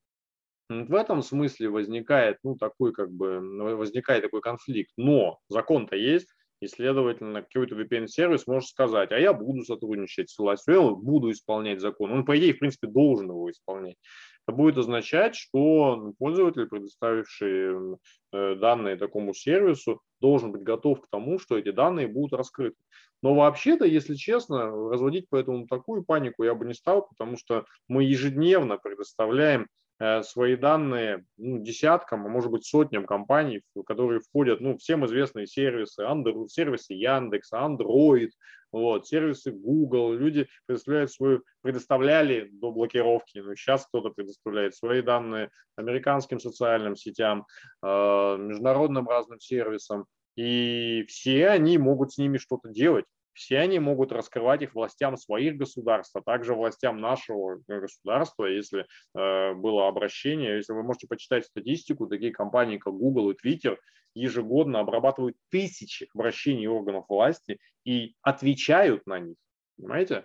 в 0.68 0.94
этом 0.94 1.22
смысле 1.22 1.68
возникает, 1.68 2.38
ну, 2.42 2.56
такой, 2.56 2.92
как 2.92 3.10
бы, 3.10 3.40
возникает 3.76 4.22
такой 4.22 4.40
конфликт. 4.40 4.92
Но 4.96 5.38
закон-то 5.48 5.96
есть, 5.96 6.28
и, 6.60 6.66
следовательно, 6.66 7.42
какой-то 7.42 7.74
VPN-сервис 7.74 8.46
может 8.46 8.68
сказать, 8.68 9.12
а 9.12 9.18
я 9.18 9.32
буду 9.32 9.62
сотрудничать 9.64 10.30
с 10.30 10.38
властью, 10.38 10.96
буду 10.96 11.30
исполнять 11.30 11.80
закон. 11.80 12.12
Он, 12.12 12.24
по 12.24 12.38
идее, 12.38 12.54
в 12.54 12.58
принципе, 12.58 12.86
должен 12.86 13.28
его 13.28 13.50
исполнять. 13.50 13.96
Это 14.46 14.56
будет 14.56 14.78
означать, 14.78 15.34
что 15.36 16.12
пользователь, 16.18 16.66
предоставивший 16.66 17.98
э, 18.32 18.54
данные 18.56 18.96
такому 18.96 19.32
сервису, 19.34 20.02
должен 20.20 20.52
быть 20.52 20.62
готов 20.62 21.00
к 21.00 21.08
тому, 21.10 21.38
что 21.38 21.58
эти 21.58 21.70
данные 21.70 22.08
будут 22.08 22.38
раскрыты. 22.38 22.76
Но 23.22 23.34
вообще-то, 23.34 23.86
если 23.86 24.14
честно, 24.14 24.70
разводить 24.70 25.30
по 25.30 25.36
этому 25.36 25.66
такую 25.66 26.04
панику 26.04 26.44
я 26.44 26.54
бы 26.54 26.66
не 26.66 26.74
стал, 26.74 27.06
потому 27.06 27.38
что 27.38 27.64
мы 27.88 28.04
ежедневно 28.04 28.76
предоставляем 28.76 29.66
свои 30.22 30.56
данные 30.56 31.24
ну, 31.36 31.58
десяткам, 31.58 32.26
а 32.26 32.28
может 32.28 32.50
быть 32.50 32.66
сотням 32.66 33.06
компаний, 33.06 33.62
которые 33.86 34.20
входят, 34.20 34.60
ну, 34.60 34.76
всем 34.76 35.06
известные 35.06 35.46
сервисы, 35.46 36.02
Android, 36.02 36.48
сервисы 36.48 36.94
Яндекса, 36.94 37.58
Android, 37.58 38.30
вот, 38.72 39.06
сервисы 39.06 39.52
Google, 39.52 40.14
люди 40.14 40.48
предоставляют 40.66 41.12
свою, 41.12 41.44
предоставляли 41.62 42.50
до 42.52 42.72
блокировки, 42.72 43.38
но 43.38 43.54
сейчас 43.54 43.86
кто-то 43.86 44.10
предоставляет 44.10 44.74
свои 44.74 45.00
данные 45.00 45.50
американским 45.76 46.40
социальным 46.40 46.96
сетям, 46.96 47.46
международным 47.80 49.08
разным 49.08 49.38
сервисам, 49.38 50.06
и 50.36 51.04
все 51.06 51.50
они 51.50 51.78
могут 51.78 52.12
с 52.12 52.18
ними 52.18 52.38
что-то 52.38 52.68
делать 52.68 53.04
все 53.34 53.58
они 53.58 53.78
могут 53.78 54.12
раскрывать 54.12 54.62
их 54.62 54.74
властям 54.74 55.16
своих 55.16 55.56
государств, 55.56 56.16
а 56.16 56.22
также 56.22 56.54
властям 56.54 57.00
нашего 57.00 57.60
государства, 57.66 58.46
если 58.46 58.86
э, 59.14 59.54
было 59.54 59.88
обращение. 59.88 60.56
Если 60.56 60.72
вы 60.72 60.82
можете 60.82 61.06
почитать 61.06 61.44
статистику, 61.44 62.06
такие 62.06 62.32
компании, 62.32 62.78
как 62.78 62.94
Google 62.94 63.30
и 63.30 63.36
Twitter, 63.36 63.76
ежегодно 64.14 64.80
обрабатывают 64.80 65.36
тысячи 65.50 66.08
обращений 66.14 66.68
органов 66.68 67.06
власти 67.08 67.58
и 67.84 68.14
отвечают 68.22 69.06
на 69.06 69.18
них. 69.18 69.36
Понимаете? 69.76 70.24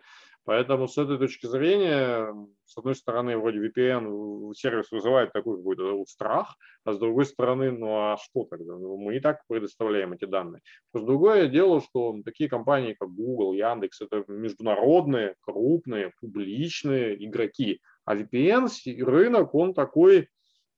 Поэтому 0.49 0.87
с 0.87 0.97
этой 0.97 1.19
точки 1.19 1.45
зрения, 1.45 2.33
с 2.65 2.75
одной 2.75 2.95
стороны, 2.95 3.37
вроде 3.37 3.59
VPN 3.59 4.51
сервис 4.55 4.89
вызывает 4.89 5.31
такой 5.31 5.57
какой-то 5.57 5.95
вот 5.95 6.09
страх, 6.09 6.55
а 6.85 6.93
с 6.93 6.97
другой 6.97 7.27
стороны, 7.27 7.69
ну 7.69 7.89
а 7.91 8.17
что 8.17 8.45
тогда? 8.45 8.75
Ну, 8.75 8.97
мы 8.97 9.17
и 9.17 9.19
так 9.19 9.43
предоставляем 9.47 10.13
эти 10.13 10.25
данные. 10.25 10.63
С 10.95 11.03
другое 11.03 11.49
дело, 11.49 11.81
что 11.81 12.15
такие 12.25 12.49
компании, 12.49 12.95
как 12.99 13.09
Google, 13.11 13.53
Яндекс, 13.53 14.01
это 14.01 14.23
международные, 14.27 15.35
крупные, 15.41 16.13
публичные 16.19 17.23
игроки. 17.23 17.79
А 18.05 18.15
VPN 18.15 18.69
рынок, 19.03 19.53
он 19.53 19.75
такой, 19.75 20.29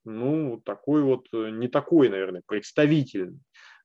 ну, 0.03 0.59
такой 0.65 1.01
вот, 1.01 1.27
э, 1.33 1.49
не 1.49 1.69
такой, 1.69 2.09
наверное, 2.09 2.41
представительный. 2.45 3.39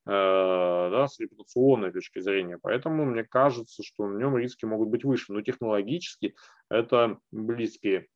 Э, 0.07 0.89
да, 0.91 1.09
с 1.09 1.19
репутационной 1.19 1.93
точки 1.93 2.21
зрения. 2.21 2.59
Поэтому 2.63 3.05
мне 3.05 3.25
кажется, 3.25 3.83
что 3.83 4.05
в 4.05 4.17
нем 4.19 4.37
риски 4.37 4.65
могут 4.65 4.89
быть 4.89 5.05
выше. 5.05 5.33
Но 5.33 5.41
технологически 5.43 6.37
это 6.71 7.19
близкие 7.33 8.07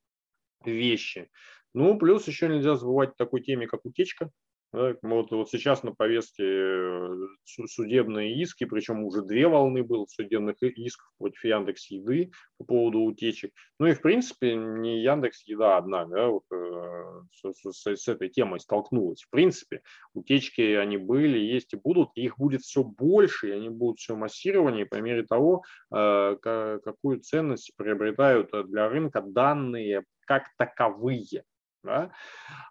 вещи. 0.65 1.31
Ну, 1.75 1.99
плюс 1.99 2.29
еще 2.29 2.49
нельзя 2.49 2.77
забывать 2.77 3.17
такой 3.17 3.43
теме, 3.43 3.67
как 3.67 3.85
утечка. 3.85 4.31
Да, 4.73 4.95
вот, 5.03 5.33
вот 5.33 5.51
сейчас 5.51 5.83
на 5.83 5.93
повестке 5.93 6.45
э, 6.45 7.09
судебные 7.45 8.41
иски, 8.41 8.65
причем 8.65 9.03
уже 9.03 9.23
две 9.23 9.49
волны 9.49 9.83
было 9.83 10.07
судебных 10.07 10.63
исков 10.63 11.09
против 11.19 11.43
Яндекс 11.45 11.91
Еды 11.91 12.31
по 12.57 12.65
поводу 12.65 13.01
утечек. 13.01 13.53
Ну 13.81 13.87
и 13.87 13.95
в 13.95 14.01
принципе 14.01 14.55
не 14.55 15.03
Яндекс 15.03 15.43
Еда 15.49 15.77
одна 15.77 16.05
да, 16.05 16.29
вот, 16.29 16.45
э, 16.53 17.23
с, 17.33 17.73
с, 17.73 17.97
с 17.97 18.09
этой 18.09 18.29
темой 18.29 18.61
столкнулась. 18.61 19.23
В 19.23 19.31
принципе 19.31 19.83
утечки 20.15 20.61
они 20.61 20.99
были, 20.99 21.39
есть 21.39 21.73
и 21.75 21.77
будут, 21.77 22.11
и 22.15 22.23
их 22.23 22.39
будет 22.39 22.61
все 22.61 22.85
больше, 22.85 23.49
и 23.49 23.53
они 23.53 23.71
будут 23.71 23.99
все 23.99 24.15
массированнее 24.15 24.87
по 24.87 25.01
мере 25.01 25.25
того, 25.25 25.65
э, 25.93 26.37
какую 26.41 27.21
ценность 27.23 27.73
приобретают 27.77 28.51
для 28.69 28.89
рынка 28.89 29.21
данные 29.21 30.05
как 30.27 30.45
таковые 30.57 31.43
да, 31.83 32.11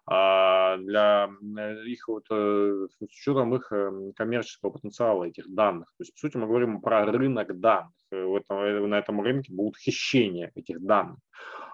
а 0.06 0.76
для 0.78 1.30
э, 1.58 1.84
их 1.86 2.08
вот, 2.08 2.26
э, 2.30 2.86
с 2.90 3.00
учетом 3.00 3.54
их 3.54 3.70
эм, 3.72 4.12
коммерческого 4.12 4.70
потенциала 4.70 5.24
этих 5.24 5.52
данных. 5.52 5.88
То 5.98 6.02
есть, 6.02 6.12
по 6.14 6.20
сути, 6.20 6.36
мы 6.36 6.46
говорим 6.46 6.80
про 6.80 7.04
рынок 7.06 7.58
данных. 7.58 7.92
Э, 8.12 8.26
на 8.50 8.98
этом 8.98 9.20
рынке 9.20 9.52
будут 9.52 9.78
хищения 9.78 10.52
этих 10.54 10.80
данных. 10.80 11.18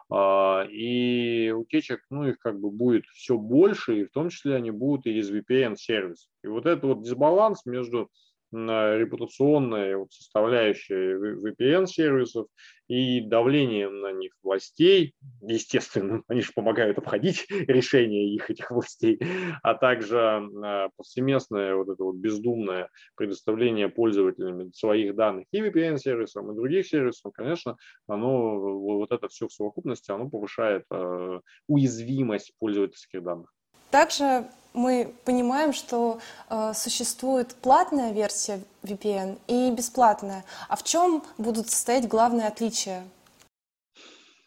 А, 0.08 0.64
и 0.70 1.50
утечек, 1.50 2.00
ну, 2.10 2.28
их 2.28 2.38
как 2.38 2.60
бы 2.60 2.70
будет 2.70 3.06
все 3.06 3.36
больше, 3.36 4.00
и 4.00 4.04
в 4.04 4.12
том 4.12 4.28
числе 4.28 4.54
они 4.54 4.70
будут 4.70 5.06
и 5.06 5.18
из 5.18 5.30
VPN-сервисов. 5.32 6.30
И 6.44 6.46
вот 6.46 6.66
этот 6.66 6.84
вот 6.84 7.02
дисбаланс 7.02 7.66
между 7.66 8.10
репутационная 8.52 9.96
вот 9.96 10.12
составляющая 10.12 11.16
VPN-сервисов 11.16 12.46
и 12.88 13.20
давлением 13.20 14.00
на 14.00 14.12
них 14.12 14.32
властей, 14.42 15.14
естественно, 15.42 16.22
они 16.28 16.40
же 16.40 16.52
помогают 16.54 16.98
обходить 16.98 17.46
решения 17.50 18.34
их 18.34 18.50
этих 18.50 18.70
властей, 18.70 19.20
а 19.62 19.74
также 19.74 20.18
а, 20.18 20.88
повсеместное 20.96 21.74
вот 21.74 21.88
это 21.88 22.04
вот 22.04 22.16
бездумное 22.16 22.88
предоставление 23.16 23.88
пользователями 23.88 24.70
своих 24.72 25.16
данных 25.16 25.46
и 25.50 25.60
VPN-сервисам, 25.60 26.52
и 26.52 26.54
других 26.54 26.86
сервисов, 26.86 27.32
конечно, 27.34 27.76
оно, 28.06 28.58
вот 28.58 29.10
это 29.10 29.28
все 29.28 29.48
в 29.48 29.52
совокупности, 29.52 30.10
оно 30.10 30.28
повышает 30.28 30.84
а, 30.90 31.40
уязвимость 31.66 32.52
пользовательских 32.58 33.22
данных. 33.22 33.52
Также 33.90 34.46
мы 34.76 35.12
понимаем, 35.24 35.72
что 35.72 36.20
э, 36.48 36.72
существует 36.74 37.54
платная 37.56 38.12
версия 38.12 38.60
VPN 38.82 39.38
и 39.48 39.74
бесплатная. 39.74 40.44
А 40.68 40.76
в 40.76 40.84
чем 40.84 41.24
будут 41.38 41.68
состоять 41.68 42.06
главные 42.06 42.46
отличия? 42.46 43.04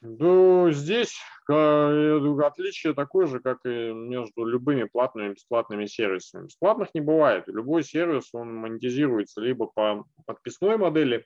Ну, 0.01 0.71
здесь 0.71 1.19
отличие 1.49 2.93
такое 2.93 3.25
же, 3.25 3.39
как 3.39 3.65
и 3.65 3.91
между 3.91 4.45
любыми 4.45 4.83
платными 4.83 5.29
и 5.29 5.33
бесплатными 5.33 5.85
сервисами. 5.87 6.45
Бесплатных 6.45 6.93
не 6.93 7.01
бывает. 7.01 7.47
Любой 7.47 7.83
сервис, 7.83 8.29
он 8.33 8.55
монетизируется 8.55 9.41
либо 9.41 9.65
по 9.65 10.05
подписной 10.25 10.77
модели, 10.77 11.25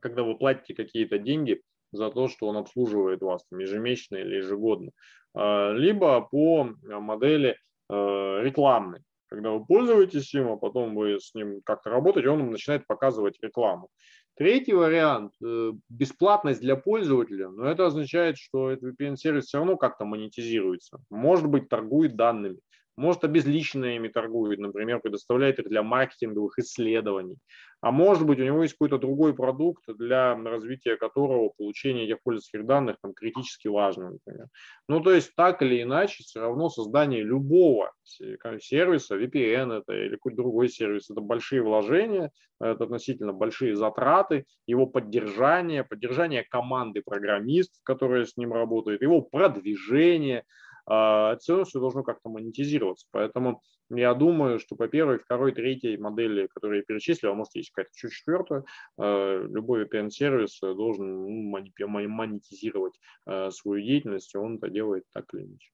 когда 0.00 0.24
вы 0.24 0.36
платите 0.36 0.74
какие-то 0.74 1.18
деньги 1.18 1.62
за 1.92 2.10
то, 2.10 2.28
что 2.28 2.48
он 2.48 2.56
обслуживает 2.56 3.22
вас 3.22 3.44
ежемесячно 3.52 4.16
или 4.16 4.36
ежегодно, 4.36 4.90
а, 5.34 5.72
либо 5.72 6.20
по 6.22 6.64
модели 6.82 7.56
рекламный. 7.92 9.00
Когда 9.28 9.50
вы 9.50 9.64
пользуетесь 9.64 10.34
им, 10.34 10.52
а 10.52 10.56
потом 10.56 10.94
вы 10.94 11.18
с 11.18 11.34
ним 11.34 11.62
как-то 11.64 11.88
работаете, 11.88 12.28
он 12.28 12.40
вам 12.40 12.50
начинает 12.50 12.86
показывать 12.86 13.40
рекламу. 13.40 13.88
Третий 14.36 14.72
вариант 14.72 15.32
э,– 15.44 15.72
бесплатность 15.90 16.60
для 16.60 16.76
пользователя, 16.76 17.48
но 17.50 17.66
это 17.66 17.86
означает, 17.86 18.38
что 18.38 18.70
этот 18.70 18.98
VPN-сервис 18.98 19.46
все 19.46 19.58
равно 19.58 19.76
как-то 19.76 20.04
монетизируется. 20.06 20.98
Может 21.10 21.46
быть, 21.48 21.68
торгует 21.68 22.16
данными, 22.16 22.58
может, 22.96 23.24
обезличенно 23.24 23.96
ими 23.96 24.08
торгует, 24.08 24.58
например, 24.58 25.00
предоставляет 25.00 25.58
их 25.58 25.68
для 25.68 25.82
маркетинговых 25.82 26.58
исследований. 26.58 27.36
А 27.80 27.90
может 27.90 28.24
быть, 28.26 28.38
у 28.38 28.44
него 28.44 28.62
есть 28.62 28.74
какой-то 28.74 28.98
другой 28.98 29.34
продукт, 29.34 29.82
для 29.88 30.36
развития 30.36 30.96
которого 30.96 31.48
получение 31.48 32.04
этих 32.04 32.22
пользовательских 32.22 32.64
данных 32.64 32.96
там, 33.02 33.12
критически 33.12 33.66
важно, 33.66 34.10
например. 34.10 34.46
Ну, 34.88 35.00
то 35.00 35.12
есть, 35.12 35.34
так 35.34 35.62
или 35.62 35.82
иначе, 35.82 36.22
все 36.22 36.40
равно 36.40 36.68
создание 36.68 37.22
любого 37.22 37.92
сервиса, 38.04 39.16
VPN 39.16 39.78
это 39.78 39.94
или 39.94 40.14
какой-то 40.14 40.36
другой 40.36 40.68
сервис, 40.68 41.10
это 41.10 41.20
большие 41.20 41.62
вложения, 41.62 42.30
это 42.60 42.84
относительно 42.84 43.32
большие 43.32 43.74
затраты, 43.74 44.44
его 44.66 44.86
поддержание, 44.86 45.82
поддержание 45.82 46.44
команды 46.44 47.02
программистов, 47.04 47.82
которая 47.82 48.26
с 48.26 48.36
ним 48.36 48.52
работает, 48.52 49.02
его 49.02 49.22
продвижение– 49.22 50.44
это 50.86 51.64
все 51.64 51.80
должно 51.80 52.02
как-то 52.02 52.28
монетизироваться. 52.28 53.06
Поэтому 53.12 53.62
я 53.90 54.14
думаю, 54.14 54.58
что 54.58 54.74
по 54.74 54.88
первой, 54.88 55.18
второй, 55.18 55.52
третьей 55.52 55.96
модели, 55.96 56.46
которые 56.46 56.78
я 56.78 56.84
перечислил, 56.84 57.32
а 57.32 57.34
может 57.34 57.54
есть 57.54 57.70
какая-то 57.70 57.90
чуть 57.94 58.12
четвертая, 58.12 58.64
а, 58.98 59.42
любой 59.42 59.84
VPN-сервис 59.84 60.58
должен 60.60 61.50
монетизировать 61.50 62.94
а, 63.26 63.50
свою 63.50 63.82
деятельность, 63.84 64.34
и 64.34 64.38
он 64.38 64.56
это 64.56 64.68
делает 64.68 65.04
так 65.12 65.26
или 65.34 65.42
иначе. 65.42 65.70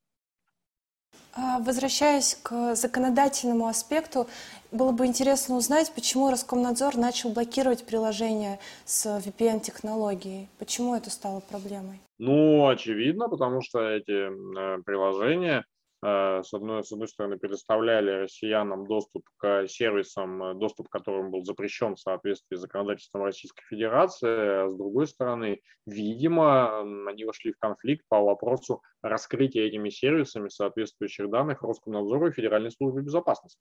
Возвращаясь 1.61 2.39
к 2.43 2.75
законодательному 2.75 3.69
аспекту, 3.69 4.27
было 4.71 4.93
бы 4.93 5.07
интересно 5.07 5.57
узнать, 5.57 5.93
почему 5.95 6.31
Роскомнадзор 6.31 6.97
начал 6.97 7.31
блокировать 7.31 7.85
приложения 7.85 8.59
с 8.85 9.07
VPN-технологией. 9.07 10.49
Почему 10.59 10.95
это 10.95 11.11
стало 11.11 11.41
проблемой? 11.41 12.01
Ну, 12.19 12.69
очевидно, 12.69 13.29
потому 13.29 13.63
что 13.63 13.81
эти 13.81 14.29
э, 14.29 14.83
приложения, 14.83 15.65
с 16.03 16.55
одной, 16.55 16.85
с 16.85 16.93
одной 16.93 17.09
стороны, 17.09 17.39
предоставляли 17.39 18.23
россиянам 18.23 18.87
доступ 18.87 19.25
к 19.37 19.67
сервисам, 19.67 20.43
э, 20.43 20.55
доступ 20.55 20.89
к 20.89 20.93
которым 20.93 21.31
был 21.31 21.43
запрещен 21.43 21.97
в 21.97 22.01
соответствии 22.01 22.57
с 22.57 22.61
законодательством 22.61 23.25
Российской 23.25 23.65
Федерации, 23.65 24.65
а 24.65 24.69
с 24.69 24.77
другой 24.77 25.09
стороны, 25.09 25.61
видимо, 25.87 26.81
они 27.09 27.25
вошли 27.25 27.53
в 27.53 27.59
конфликт 27.59 28.05
по 28.09 28.21
вопросу 28.21 28.83
раскрытия 29.03 29.65
этими 29.65 29.89
сервисами 29.89 30.49
соответствующих 30.49 31.29
данных 31.31 31.63
Роскомнадзору 31.63 32.29
и 32.29 32.33
Федеральной 32.33 32.71
службы 32.71 33.03
безопасности. 33.03 33.61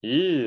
И 0.00 0.44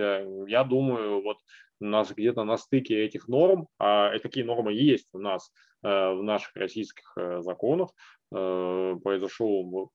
я 0.47 0.63
думаю, 0.63 1.21
вот 1.23 1.37
у 1.81 1.85
нас 1.85 2.11
где-то 2.13 2.45
на 2.45 2.57
стыке 2.57 3.03
этих 3.03 3.27
норм, 3.27 3.67
а 3.79 4.17
такие 4.19 4.45
нормы 4.45 4.71
есть 4.71 5.09
у 5.11 5.19
нас, 5.19 5.51
Э, 5.51 5.70
в 5.89 6.21
наших 6.21 6.55
российских 6.55 7.11
э, 7.17 7.41
законах, 7.41 7.89
э, 8.33 8.95
произошел, 9.03 9.89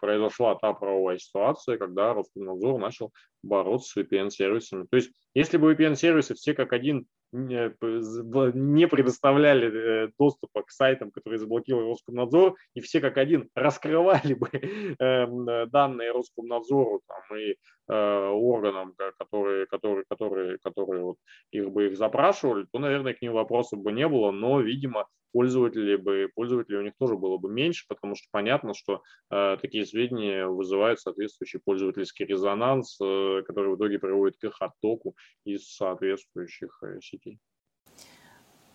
произошла 0.00 0.54
та 0.56 0.72
правовая 0.72 1.18
ситуация, 1.18 1.78
когда 1.78 2.14
Роскомнадзор 2.14 2.78
начал 2.78 3.12
бороться 3.42 3.90
с 3.90 3.96
VPN-сервисами. 3.96 4.86
То 4.90 4.96
есть, 4.96 5.10
если 5.34 5.56
бы 5.56 5.72
VPN-сервисы 5.72 6.34
все 6.34 6.54
как 6.54 6.72
один 6.72 7.06
не 7.32 8.88
предоставляли 8.88 10.06
э, 10.06 10.10
доступа 10.18 10.62
к 10.62 10.70
сайтам, 10.70 11.10
которые 11.10 11.38
заблокировал 11.38 11.90
Роскомнадзор, 11.90 12.56
и 12.74 12.80
все 12.80 13.00
как 13.00 13.18
один 13.18 13.48
раскрывали 13.54 14.34
бы 14.34 14.48
эм, 14.48 15.70
данные 15.70 16.12
Роскомнадзору 16.12 17.02
там, 17.06 17.38
и 17.38 17.56
э, 17.88 18.28
органам, 18.28 18.94
которые, 19.18 19.66
которые, 19.66 20.04
которые, 20.08 20.58
которые 20.58 21.02
вот 21.02 21.16
их 21.50 21.70
бы 21.70 21.86
их 21.88 21.96
запрашивали, 21.96 22.66
то, 22.72 22.78
наверное, 22.78 23.14
к 23.14 23.22
ним 23.22 23.32
вопросов 23.32 23.80
бы 23.80 23.92
не 23.92 24.08
было, 24.08 24.30
но, 24.30 24.60
видимо, 24.60 25.06
пользователей 25.32 25.96
бы, 25.96 26.30
пользователей 26.34 26.78
у 26.78 26.82
них 26.82 26.94
тоже 26.98 27.16
было 27.16 27.38
бы 27.38 27.50
меньше, 27.50 27.84
потому 27.88 28.14
что 28.14 28.26
понятно, 28.30 28.74
что 28.74 29.02
э, 29.30 29.56
такие 29.60 29.84
сведения 29.86 30.46
вызывают 30.46 31.00
соответствующий 31.00 31.60
пользовательский 31.60 32.26
резонанс, 32.26 32.98
э, 33.00 33.42
который 33.46 33.72
в 33.72 33.76
итоге 33.76 33.98
приводит 33.98 34.38
к 34.38 34.44
их 34.44 34.56
оттоку 34.60 35.16
из 35.44 35.74
соответствующих 35.74 36.82
э, 36.82 37.00
сетей. 37.00 37.38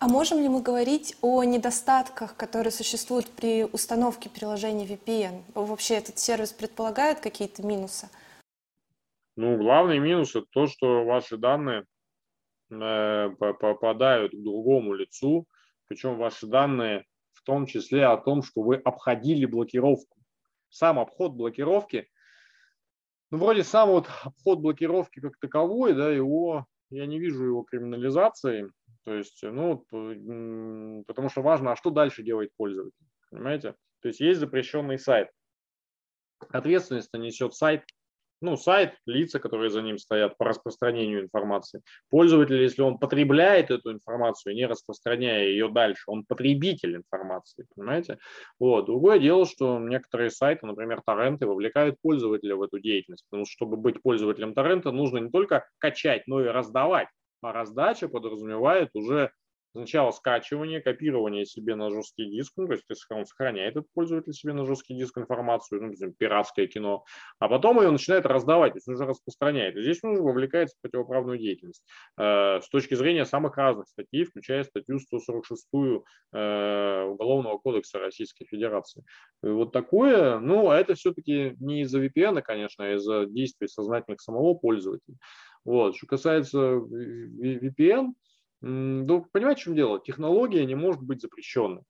А 0.03 0.09
можем 0.09 0.41
ли 0.41 0.49
мы 0.49 0.61
говорить 0.61 1.15
о 1.21 1.45
недостатках, 1.45 2.35
которые 2.35 2.71
существуют 2.71 3.29
при 3.29 3.63
установке 3.63 4.29
приложения 4.29 4.85
VPN? 4.85 5.43
Вообще 5.55 5.93
этот 5.93 6.19
сервис 6.19 6.51
предполагает 6.51 7.21
какие-то 7.21 7.65
минусы? 7.65 8.09
Ну, 9.37 9.57
главный 9.57 9.99
минус– 9.99 10.35
это 10.35 10.45
то, 10.49 10.67
что 10.67 11.05
ваши 11.05 11.37
данные 11.37 11.85
э, 12.69 13.29
попадают 13.39 14.33
к 14.33 14.43
другому 14.43 14.93
лицу, 14.93 15.47
причем 15.93 16.17
ваши 16.17 16.47
данные 16.47 17.05
в 17.33 17.43
том 17.43 17.67
числе 17.67 18.07
о 18.07 18.17
том, 18.17 18.41
что 18.41 18.63
вы 18.63 18.77
обходили 18.77 19.45
блокировку. 19.45 20.17
Сам 20.69 20.97
обход 20.97 21.33
блокировки, 21.33 22.09
ну, 23.29 23.37
вроде 23.37 23.63
сам 23.63 23.89
вот 23.89 24.09
обход 24.23 24.59
блокировки 24.59 25.19
как 25.19 25.37
таковой, 25.37 25.93
да, 25.93 26.09
его, 26.09 26.65
я 26.89 27.05
не 27.05 27.19
вижу 27.19 27.45
его 27.45 27.61
криминализации, 27.61 28.71
то 29.03 29.13
есть, 29.13 29.43
ну, 29.43 29.85
потому 31.05 31.29
что 31.29 31.43
важно, 31.43 31.73
а 31.73 31.75
что 31.75 31.91
дальше 31.91 32.23
делает 32.23 32.49
пользователь, 32.57 33.05
понимаете? 33.29 33.75
То 34.01 34.07
есть 34.07 34.19
есть 34.19 34.39
запрещенный 34.39 34.97
сайт. 34.97 35.29
Ответственность 36.49 37.13
несет 37.13 37.53
сайт, 37.53 37.83
ну, 38.43 38.57
сайт, 38.57 38.95
лица, 39.05 39.39
которые 39.39 39.69
за 39.69 39.81
ним 39.81 39.97
стоят 39.97 40.37
по 40.37 40.45
распространению 40.45 41.21
информации. 41.21 41.81
Пользователь, 42.09 42.61
если 42.61 42.81
он 42.81 42.97
потребляет 42.97 43.71
эту 43.71 43.93
информацию, 43.93 44.53
не 44.53 44.65
распространяя 44.65 45.45
ее 45.45 45.69
дальше, 45.69 46.03
он 46.07 46.25
потребитель 46.25 46.97
информации, 46.97 47.65
понимаете? 47.73 48.19
Вот. 48.59 48.85
Другое 48.85 49.19
дело, 49.19 49.45
что 49.45 49.79
некоторые 49.79 50.29
сайты, 50.29 50.67
например, 50.67 51.01
торренты, 51.05 51.47
вовлекают 51.47 51.95
пользователя 52.01 52.55
в 52.55 52.61
эту 52.61 52.79
деятельность, 52.79 53.25
потому 53.29 53.45
что, 53.45 53.53
чтобы 53.53 53.77
быть 53.77 54.01
пользователем 54.01 54.53
торрента, 54.53 54.91
нужно 54.91 55.19
не 55.19 55.31
только 55.31 55.65
качать, 55.79 56.27
но 56.27 56.41
и 56.41 56.45
раздавать 56.45 57.07
а 57.43 57.51
раздача 57.51 58.07
подразумевает 58.07 58.89
уже 58.93 59.31
сначала 59.73 60.11
скачивание, 60.11 60.81
копирование 60.81 61.45
себе 61.45 61.75
на 61.75 61.89
жесткий 61.89 62.25
диск, 62.29 62.53
ну, 62.57 62.67
то 62.67 62.73
есть 62.73 62.85
он 63.09 63.25
сохраняет 63.25 63.75
этот 63.75 63.87
пользователь 63.93 64.33
себе 64.33 64.53
на 64.53 64.65
жесткий 64.65 64.93
диск 64.95 65.17
информацию, 65.17 65.81
ну, 65.81 65.87
например, 65.87 66.13
пиратское 66.17 66.67
кино, 66.67 67.03
а 67.39 67.49
потом 67.49 67.81
ее 67.81 67.89
начинает 67.89 68.25
раздавать, 68.25 68.73
то 68.73 68.77
есть 68.77 68.87
он 68.87 68.95
уже 68.95 69.05
распространяет. 69.05 69.75
И 69.75 69.81
здесь 69.81 69.99
он 70.03 70.21
вовлекается 70.21 70.77
в 70.77 70.81
противоправную 70.81 71.39
деятельность 71.39 71.83
э, 72.17 72.61
с 72.61 72.69
точки 72.69 72.93
зрения 72.93 73.25
самых 73.25 73.57
разных 73.57 73.87
статей, 73.87 74.25
включая 74.25 74.63
статью 74.63 74.99
146 74.99 75.67
э, 76.33 77.03
Уголовного 77.03 77.57
кодекса 77.57 77.99
Российской 77.99 78.45
Федерации. 78.45 79.03
И 79.43 79.47
вот 79.47 79.71
такое, 79.71 80.39
ну, 80.39 80.69
а 80.69 80.77
это 80.77 80.93
все-таки 80.93 81.55
не 81.59 81.81
из-за 81.81 82.03
VPN, 82.03 82.41
конечно, 82.41 82.85
а 82.85 82.93
из-за 82.93 83.25
действий 83.25 83.67
сознательных 83.67 84.21
самого 84.21 84.53
пользователя. 84.53 85.15
Вот. 85.65 85.95
Что 85.95 86.07
касается 86.07 86.59
VPN, 86.59 88.13
ну, 88.65 89.25
понимаете, 89.33 89.61
в 89.61 89.63
чем 89.65 89.75
дело? 89.75 89.99
Технология 89.99 90.65
не 90.65 90.75
может 90.75 91.01
быть 91.01 91.21
запрещенной. 91.21 91.81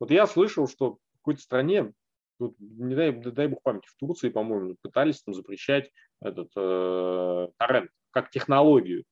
Вот 0.00 0.10
я 0.10 0.26
слышал, 0.26 0.66
что 0.66 0.94
в 0.94 1.16
какой-то 1.18 1.42
стране, 1.42 1.92
тут, 2.38 2.56
не 2.58 2.94
дай, 2.94 3.12
дай 3.12 3.48
бог 3.48 3.62
памяти, 3.62 3.86
в 3.86 3.96
Турции, 3.96 4.30
по-моему, 4.30 4.76
пытались 4.80 5.22
там 5.22 5.34
запрещать 5.34 5.90
этот 6.22 6.48
э, 6.56 7.48
торрент 7.58 7.90
как 8.12 8.30
технологию. 8.30 9.04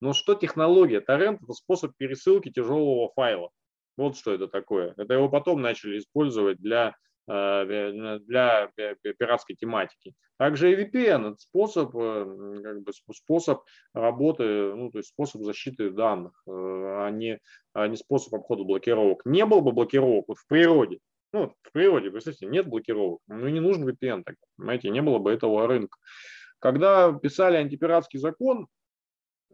Но 0.00 0.14
что 0.14 0.34
технология? 0.34 1.00
Торрент– 1.02 1.42
это 1.42 1.52
способ 1.52 1.92
пересылки 1.98 2.50
тяжелого 2.50 3.12
файла. 3.14 3.50
Вот 3.98 4.16
что 4.16 4.32
это 4.32 4.48
такое. 4.48 4.94
Это 4.96 5.14
его 5.14 5.28
потом 5.28 5.60
начали 5.60 5.98
использовать 5.98 6.58
для 6.58 6.96
для 7.26 8.70
пиратской 9.02 9.56
тематики. 9.56 10.14
Также 10.36 10.72
и 10.72 10.76
VPN– 10.76 11.28
это 11.32 11.36
способ, 11.38 11.94
э, 11.96 12.60
как 12.62 12.82
бы 12.82 12.92
способ 12.92 13.62
работы, 13.92 14.74
ну, 14.74 14.90
то 14.90 14.98
есть 14.98 15.10
способ 15.10 15.42
защиты 15.42 15.90
данных, 15.90 16.32
э, 16.46 16.50
а 16.50 17.10
не, 17.10 17.38
а 17.72 17.86
не 17.86 17.96
способ 17.96 18.34
обхода 18.34 18.64
блокировок. 18.64 19.22
Не 19.24 19.46
было 19.46 19.60
бы 19.60 19.70
блокировок 19.70 20.24
вот 20.26 20.38
в 20.38 20.46
природе, 20.48 20.98
ну, 21.32 21.54
в 21.62 21.72
природе, 21.72 22.10
представьте, 22.10 22.46
нет 22.46 22.66
блокировок, 22.66 23.20
ну 23.28 23.46
и 23.46 23.52
не 23.52 23.60
нужен 23.60 23.88
VPN 23.88 24.24
тогда, 24.24 24.40
понимаете, 24.56 24.90
не 24.90 25.02
было 25.02 25.18
бы 25.18 25.30
этого 25.30 25.68
рынка. 25.68 25.98
Когда 26.58 27.12
писали 27.12 27.56
антипиратский 27.56 28.18
закон, 28.18 28.66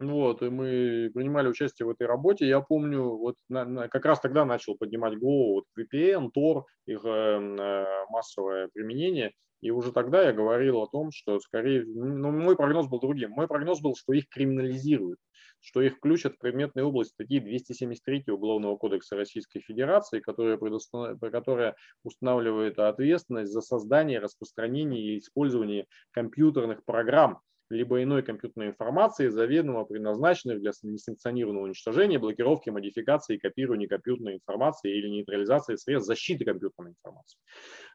вот, 0.01 0.41
и 0.41 0.49
мы 0.49 1.11
принимали 1.13 1.47
участие 1.47 1.85
в 1.85 1.89
этой 1.89 2.07
работе. 2.07 2.47
Я 2.47 2.61
помню, 2.61 3.03
вот 3.03 3.35
на, 3.49 3.65
на, 3.65 3.87
как 3.87 4.05
раз 4.05 4.19
тогда 4.19 4.45
начал 4.45 4.77
поднимать 4.77 5.17
голову 5.17 5.53
вот 5.53 5.65
VPN, 5.77 6.29
Tor, 6.35 6.63
их 6.85 7.01
э, 7.05 7.09
э, 7.09 7.85
массовое 8.09 8.69
применение. 8.73 9.33
И 9.61 9.69
уже 9.69 9.91
тогда 9.91 10.23
я 10.23 10.33
говорил 10.33 10.81
о 10.81 10.87
том, 10.87 11.11
что 11.11 11.39
скорее, 11.39 11.85
ну, 11.85 12.31
мой 12.31 12.55
прогноз 12.55 12.87
был 12.87 12.99
другим. 12.99 13.31
Мой 13.31 13.47
прогноз 13.47 13.79
был, 13.79 13.95
что 13.95 14.13
их 14.13 14.27
криминализируют, 14.27 15.19
что 15.59 15.81
их 15.81 15.97
включат 15.97 16.33
в 16.33 16.39
предметную 16.39 16.87
область 16.87 17.11
статьи 17.11 17.39
273 17.39 18.25
Уголовного 18.29 18.75
кодекса 18.77 19.15
Российской 19.15 19.59
Федерации, 19.59 20.19
которая, 20.19 20.57
которая 20.57 21.75
устанавливает 22.03 22.79
ответственность 22.79 23.51
за 23.51 23.61
создание, 23.61 24.19
распространение 24.19 25.15
и 25.15 25.19
использование 25.19 25.85
компьютерных 26.11 26.83
программ 26.83 27.39
либо 27.71 28.03
иной 28.03 28.21
компьютерной 28.21 28.67
информации, 28.67 29.29
заведомо 29.29 29.85
предназначенных 29.85 30.59
для 30.59 30.71
несанкционированного 30.83 31.65
уничтожения, 31.65 32.19
блокировки, 32.19 32.69
модификации, 32.69 33.37
копирования 33.37 33.87
компьютерной 33.87 34.35
информации 34.35 34.95
или 34.95 35.07
нейтрализации 35.07 35.75
средств 35.75 36.07
защиты 36.07 36.45
компьютерной 36.45 36.91
информации. 36.91 37.39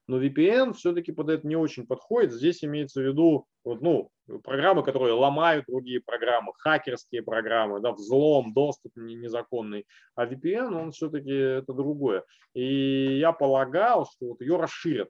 Но 0.09 0.23
VPN 0.23 0.73
все-таки 0.73 1.13
под 1.13 1.31
это 1.31 1.47
не 1.47 1.57
очень 1.57 1.87
подходит. 1.87 2.33
Здесь 2.33 2.65
имеется 2.65 3.01
в 3.01 3.05
виду 3.05 3.47
вот, 3.65 3.83
ну, 3.83 4.11
программы, 4.45 4.83
которые 4.83 5.15
ломают 5.15 5.65
другие 5.67 6.01
программы, 6.01 6.53
хакерские 6.59 7.23
программы, 7.23 7.81
да, 7.81 7.93
взлом, 7.93 8.53
доступ 8.55 8.93
незаконный. 8.95 9.87
А 10.15 10.27
VPN, 10.27 10.75
он 10.75 10.93
все-таки 10.93 11.33
это 11.33 11.73
другое. 11.73 12.25
И 12.55 13.19
я 13.19 13.33
полагал, 13.33 14.07
что 14.07 14.29
вот 14.29 14.41
ее 14.41 14.57
расширят. 14.57 15.09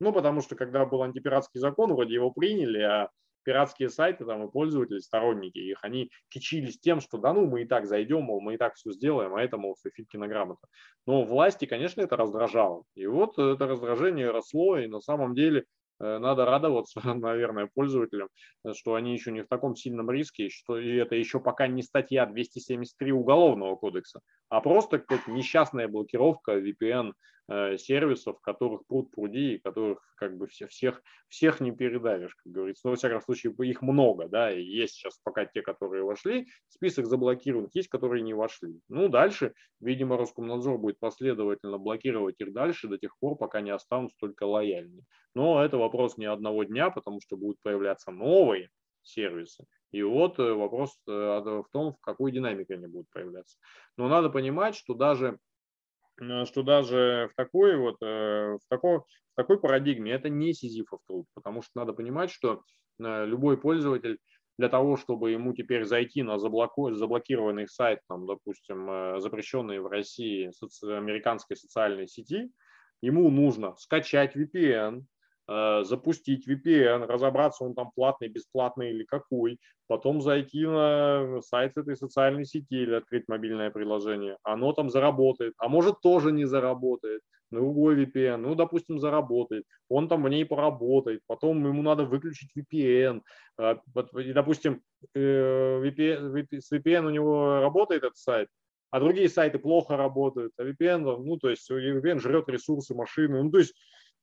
Ну, 0.00 0.12
потому 0.12 0.40
что 0.40 0.56
когда 0.56 0.84
был 0.84 1.04
антипиратский 1.04 1.60
закон, 1.60 1.92
вроде 1.94 2.14
его 2.14 2.32
приняли, 2.32 2.80
а 2.80 3.10
пиратские 3.42 3.88
сайты 3.88 4.24
там 4.24 4.46
и 4.46 4.50
пользователи, 4.50 4.98
сторонники 4.98 5.58
их, 5.58 5.78
они 5.82 6.10
кичились 6.28 6.78
тем, 6.78 7.00
что 7.00 7.18
да 7.18 7.32
ну 7.32 7.46
мы 7.46 7.62
и 7.62 7.64
так 7.64 7.86
зайдем, 7.86 8.22
мол, 8.22 8.40
мы 8.40 8.54
и 8.54 8.56
так 8.56 8.74
все 8.74 8.92
сделаем, 8.92 9.34
а 9.34 9.42
это, 9.42 9.56
мол, 9.58 9.74
все 9.74 9.90
Филькина 9.90 10.28
грамота. 10.28 10.66
Но 11.06 11.24
власти, 11.24 11.64
конечно, 11.64 12.00
это 12.00 12.16
раздражало. 12.16 12.84
И 12.94 13.06
вот 13.06 13.38
это 13.38 13.66
раздражение 13.66 14.30
росло, 14.30 14.78
и 14.78 14.86
на 14.86 15.00
самом 15.00 15.34
деле 15.34 15.64
Э, 16.02 16.18
надо 16.18 16.44
радоваться, 16.44 17.00
наверное, 17.14 17.68
пользователям, 17.72 18.28
что 18.74 18.94
они 18.94 19.12
еще 19.12 19.30
не 19.30 19.42
в 19.42 19.48
таком 19.48 19.76
сильном 19.76 20.10
риске, 20.10 20.48
что 20.48 20.78
и 20.78 20.96
это 20.96 21.14
еще 21.14 21.38
пока 21.40 21.68
не 21.68 21.82
статья 21.82 22.26
273 22.26 23.12
Уголовного 23.12 23.76
кодекса, 23.76 24.20
а 24.48 24.60
просто 24.60 24.98
какая-то 24.98 25.30
несчастная 25.30 25.88
блокировка 25.88 26.58
VPN 26.58 27.12
сервисов, 27.78 28.40
которых 28.40 28.86
пруд 28.86 29.10
пруди, 29.10 29.54
и 29.54 29.58
которых 29.58 29.98
как 30.16 30.36
бы 30.36 30.46
все, 30.46 30.66
всех, 30.66 31.02
всех 31.28 31.60
не 31.60 31.72
передавишь, 31.72 32.34
как 32.36 32.52
говорится. 32.52 32.82
Но, 32.84 32.90
во 32.90 32.96
всяком 32.96 33.20
случае, 33.20 33.52
их 33.58 33.82
много, 33.82 34.28
да, 34.28 34.52
и 34.52 34.62
есть 34.62 34.94
сейчас 34.94 35.18
пока 35.22 35.46
те, 35.46 35.62
которые 35.62 36.04
вошли, 36.04 36.48
список 36.68 37.06
заблокированных, 37.06 37.74
есть, 37.74 37.88
которые 37.88 38.22
не 38.22 38.34
вошли. 38.34 38.80
Ну, 38.88 39.08
дальше, 39.08 39.54
видимо, 39.80 40.16
Роскомнадзор 40.16 40.78
будет 40.78 40.98
последовательно 40.98 41.78
блокировать 41.78 42.36
их 42.38 42.52
дальше 42.52 42.88
до 42.88 42.98
тех 42.98 43.16
пор, 43.18 43.36
пока 43.36 43.60
не 43.60 43.70
останутся 43.70 44.16
только 44.18 44.44
лояльные. 44.44 45.04
Но 45.34 45.64
это 45.64 45.76
вопрос 45.76 46.16
не 46.18 46.26
одного 46.26 46.64
дня, 46.64 46.90
потому 46.90 47.20
что 47.20 47.36
будут 47.36 47.60
появляться 47.62 48.10
новые 48.10 48.70
сервисы. 49.02 49.66
И 49.90 50.02
вот 50.02 50.38
э, 50.38 50.52
вопрос 50.52 50.96
э, 51.06 51.10
в 51.10 51.66
том, 51.70 51.94
в 51.94 52.00
какой 52.00 52.32
динамике 52.32 52.74
они 52.74 52.86
будут 52.86 53.10
появляться. 53.10 53.58
Но 53.96 54.08
надо 54.08 54.30
понимать, 54.30 54.74
что 54.74 54.94
даже 54.94 55.26
э, 55.26 55.38
что 56.46 56.62
даже 56.62 57.28
в 57.32 57.36
такой 57.36 57.76
вот 57.76 57.96
в 58.00 58.60
такой, 58.68 58.98
в 58.98 59.36
такой 59.36 59.60
парадигме 59.60 60.12
это 60.12 60.28
не 60.28 60.52
сизифов 60.54 61.00
труд, 61.06 61.26
потому 61.34 61.62
что 61.62 61.70
надо 61.74 61.92
понимать, 61.92 62.30
что 62.30 62.62
любой 62.98 63.58
пользователь 63.58 64.18
для 64.58 64.68
того, 64.68 64.96
чтобы 64.96 65.30
ему 65.30 65.54
теперь 65.54 65.84
зайти 65.84 66.22
на 66.22 66.38
заблокированный 66.38 67.66
сайт, 67.66 68.00
там, 68.08 68.26
допустим, 68.26 69.20
запрещенный 69.20 69.80
в 69.80 69.86
России 69.86 70.50
американской 70.84 71.56
социальной 71.56 72.06
сети, 72.06 72.50
ему 73.00 73.30
нужно 73.30 73.74
скачать 73.76 74.36
VPN, 74.36 75.00
Э, 75.00 75.11
запустить 75.84 76.48
VPN, 76.48 77.06
разобраться, 77.06 77.64
он 77.64 77.74
там 77.74 77.90
платный, 77.94 78.28
бесплатный 78.28 78.90
или 78.90 79.04
какой, 79.04 79.58
потом 79.86 80.22
зайти 80.22 80.64
на 80.66 81.40
сайт 81.42 81.76
этой 81.76 81.96
социальной 81.96 82.44
сети 82.44 82.76
или 82.76 82.94
открыть 82.94 83.28
мобильное 83.28 83.70
приложение. 83.70 84.38
Оно 84.42 84.72
там 84.72 84.88
заработает, 84.88 85.54
а 85.58 85.68
может 85.68 86.00
тоже 86.00 86.32
не 86.32 86.46
заработает. 86.46 87.20
Другой 87.50 88.02
VPN, 88.02 88.38
ну, 88.38 88.54
допустим, 88.54 88.98
заработает, 88.98 89.64
он 89.90 90.08
там 90.08 90.22
в 90.22 90.28
ней 90.30 90.46
поработает, 90.46 91.20
потом 91.26 91.62
ему 91.66 91.82
надо 91.82 92.06
выключить 92.06 92.50
VPN. 92.56 93.20
Э, 93.58 93.74
и, 94.24 94.32
допустим, 94.32 94.80
VPN, 95.14 96.38
э, 96.54 96.60
с 96.60 96.72
VPN 96.72 97.04
у 97.04 97.10
него 97.10 97.60
работает 97.60 98.04
этот 98.04 98.16
сайт, 98.16 98.48
а 98.90 99.00
другие 99.00 99.28
сайты 99.28 99.58
плохо 99.58 99.98
работают, 99.98 100.54
а 100.56 100.62
VPN, 100.62 101.00
ну, 101.22 101.36
то 101.36 101.50
есть 101.50 101.70
VPN 101.70 102.20
жрет 102.20 102.48
ресурсы 102.48 102.94
машины, 102.94 103.42
ну, 103.42 103.50
то 103.50 103.58
есть 103.58 103.74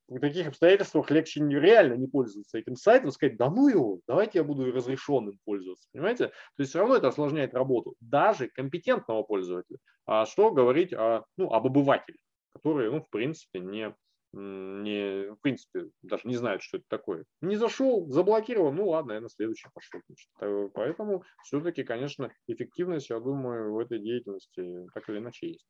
в 0.09 0.19
таких 0.19 0.47
обстоятельствах 0.47 1.11
легче 1.11 1.39
реально 1.41 1.93
не 1.93 2.07
пользоваться 2.07 2.57
этим 2.57 2.75
сайтом, 2.75 3.11
сказать, 3.11 3.37
да 3.37 3.49
ну 3.49 3.67
его, 3.67 3.99
давайте 4.07 4.39
я 4.39 4.43
буду 4.43 4.71
разрешенным 4.71 5.37
пользоваться, 5.45 5.87
понимаете? 5.93 6.27
То 6.27 6.33
есть 6.57 6.71
все 6.71 6.79
равно 6.79 6.95
это 6.95 7.09
осложняет 7.09 7.53
работу, 7.53 7.95
даже 7.99 8.49
компетентного 8.49 9.23
пользователя. 9.23 9.77
А 10.05 10.25
что 10.25 10.51
говорить 10.51 10.93
о, 10.93 11.23
ну, 11.37 11.51
об 11.53 11.67
обывателе, 11.67 12.17
которые, 12.53 12.89
ну, 12.89 13.01
в 13.01 13.09
принципе, 13.09 13.59
не, 13.59 13.95
не, 14.33 15.31
в 15.31 15.37
принципе, 15.41 15.89
даже 16.01 16.27
не 16.27 16.35
знают, 16.35 16.63
что 16.63 16.77
это 16.77 16.85
такое. 16.89 17.25
Не 17.41 17.55
зашел, 17.55 18.07
заблокировал, 18.09 18.71
ну 18.71 18.89
ладно, 18.89 19.13
я 19.13 19.21
на 19.21 19.29
следующий 19.29 19.69
пошел. 19.73 20.01
Значит. 20.07 20.73
Поэтому 20.73 21.23
все-таки, 21.43 21.83
конечно, 21.83 22.31
эффективность, 22.47 23.09
я 23.09 23.19
думаю, 23.19 23.73
в 23.73 23.79
этой 23.79 23.99
деятельности 23.99 24.87
так 24.93 25.07
или 25.09 25.19
иначе 25.19 25.49
есть. 25.49 25.67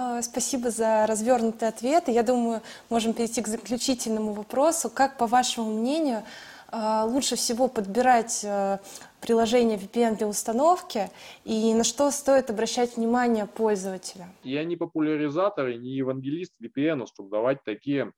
А, 0.00 0.22
спасибо 0.22 0.70
за 0.70 1.06
развернутый 1.08 1.66
ответ. 1.66 2.04
Я 2.06 2.22
думаю, 2.22 2.62
можем 2.88 3.14
перейти 3.14 3.42
к 3.42 3.48
заключительному 3.48 4.32
вопросу. 4.32 4.90
Как, 4.90 5.18
по 5.18 5.26
вашему 5.26 5.74
мнению, 5.80 6.22
а, 6.68 7.04
лучше 7.04 7.34
всего 7.34 7.66
подбирать 7.66 8.44
а, 8.46 8.78
приложение 9.20 9.76
VPN 9.76 10.16
для 10.16 10.28
установки 10.28 11.10
и 11.44 11.74
на 11.74 11.82
что 11.82 12.12
стоит 12.12 12.48
обращать 12.48 12.96
внимание 12.96 13.46
пользователя? 13.46 14.28
Я 14.44 14.62
не 14.62 14.76
популяризатор 14.76 15.66
и 15.66 15.78
не 15.78 15.96
евангелист 15.96 16.52
VPN, 16.62 17.08
чтобы 17.08 17.30
давать 17.30 17.64
такие 17.64 18.12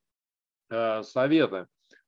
э, 0.68 1.02
советы. 1.02 1.66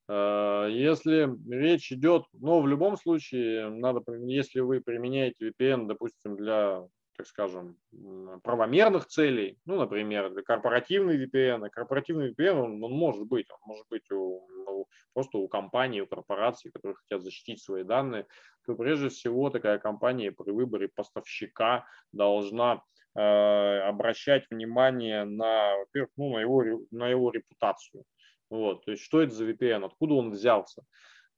Если 0.08 1.32
речь 1.48 1.90
идет, 1.92 2.24
но 2.34 2.60
в 2.60 2.66
любом 2.66 2.98
случае, 2.98 3.70
надо, 3.70 4.02
если 4.26 4.60
вы 4.60 4.80
применяете 4.80 5.48
VPN, 5.48 5.86
допустим, 5.86 6.36
для 6.36 6.82
так 7.22 7.28
скажем, 7.28 7.76
правомерных 8.42 9.06
целей, 9.06 9.56
ну, 9.64 9.76
например, 9.76 10.30
для 10.30 10.42
корпоративный 10.42 11.24
VPN. 11.24 11.68
Корпоративный 11.70 12.32
VPN, 12.32 12.54
он, 12.54 12.82
он 12.82 12.92
может 12.92 13.26
быть, 13.28 13.46
он 13.48 13.58
может 13.64 13.86
быть 13.88 14.10
у, 14.10 14.44
у, 14.66 14.88
просто 15.14 15.38
у 15.38 15.46
компании, 15.46 16.00
у 16.00 16.06
корпораций, 16.08 16.72
которые 16.72 16.96
хотят 16.96 17.22
защитить 17.22 17.62
свои 17.62 17.84
данные, 17.84 18.26
то 18.66 18.74
прежде 18.74 19.08
всего 19.08 19.50
такая 19.50 19.78
компания 19.78 20.32
при 20.32 20.50
выборе 20.50 20.88
поставщика 20.88 21.86
должна 22.10 22.82
э, 23.14 23.20
обращать 23.20 24.50
внимание 24.50 25.24
на, 25.24 25.76
во-первых, 25.76 26.10
ну, 26.16 26.32
на, 26.32 26.40
его, 26.40 26.64
на 26.90 27.08
его 27.08 27.30
репутацию. 27.30 28.02
Вот, 28.50 28.84
то 28.84 28.90
есть, 28.90 29.04
что 29.04 29.22
это 29.22 29.32
за 29.32 29.48
VPN, 29.48 29.84
откуда 29.84 30.14
он 30.14 30.32
взялся. 30.32 30.82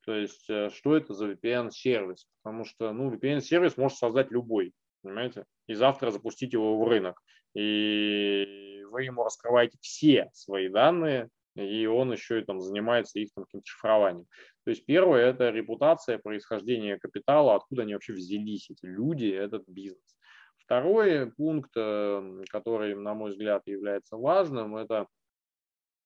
То 0.07 0.15
есть, 0.15 0.49
э, 0.49 0.71
что 0.71 0.97
это 0.97 1.13
за 1.13 1.33
VPN-сервис? 1.33 2.27
Потому 2.43 2.65
что 2.65 2.91
ну, 2.95 3.15
VPN-сервис 3.15 3.77
может 3.77 3.99
создать 3.99 4.31
любой 4.31 4.73
понимаете? 5.05 5.45
И 5.67 5.75
завтра 5.75 6.11
запустить 6.11 6.53
его 6.53 6.79
в 6.79 6.89
рынок. 6.89 7.21
И 7.55 8.83
вы 8.91 9.05
ему 9.05 9.23
раскрываете 9.23 9.79
все 9.81 10.31
свои 10.33 10.69
данные, 10.69 11.29
и 11.55 11.87
он 11.87 12.13
еще 12.13 12.41
и 12.41 12.45
там 12.45 12.61
занимается 12.61 13.19
их 13.19 13.31
там 13.35 13.45
каким-то 13.45 13.67
шифрованием. 13.67 14.27
То 14.65 14.71
есть 14.71 14.85
первое– 14.87 15.27
это 15.27 15.51
репутация, 15.51 16.19
происхождение 16.19 16.99
капитала, 16.99 17.55
откуда 17.55 17.83
они 17.83 17.95
вообще 17.95 18.13
взялись, 18.13 18.71
эти 18.71 18.87
люди, 18.87 19.27
этот 19.27 19.69
бизнес. 19.69 20.17
Второй 20.59 21.31
пункт, 21.31 21.71
э, 21.77 22.43
который, 22.51 22.95
на 22.95 23.15
мой 23.15 23.31
взгляд, 23.31 23.63
является 23.67 24.17
важным, 24.17 24.77
это 24.77 25.07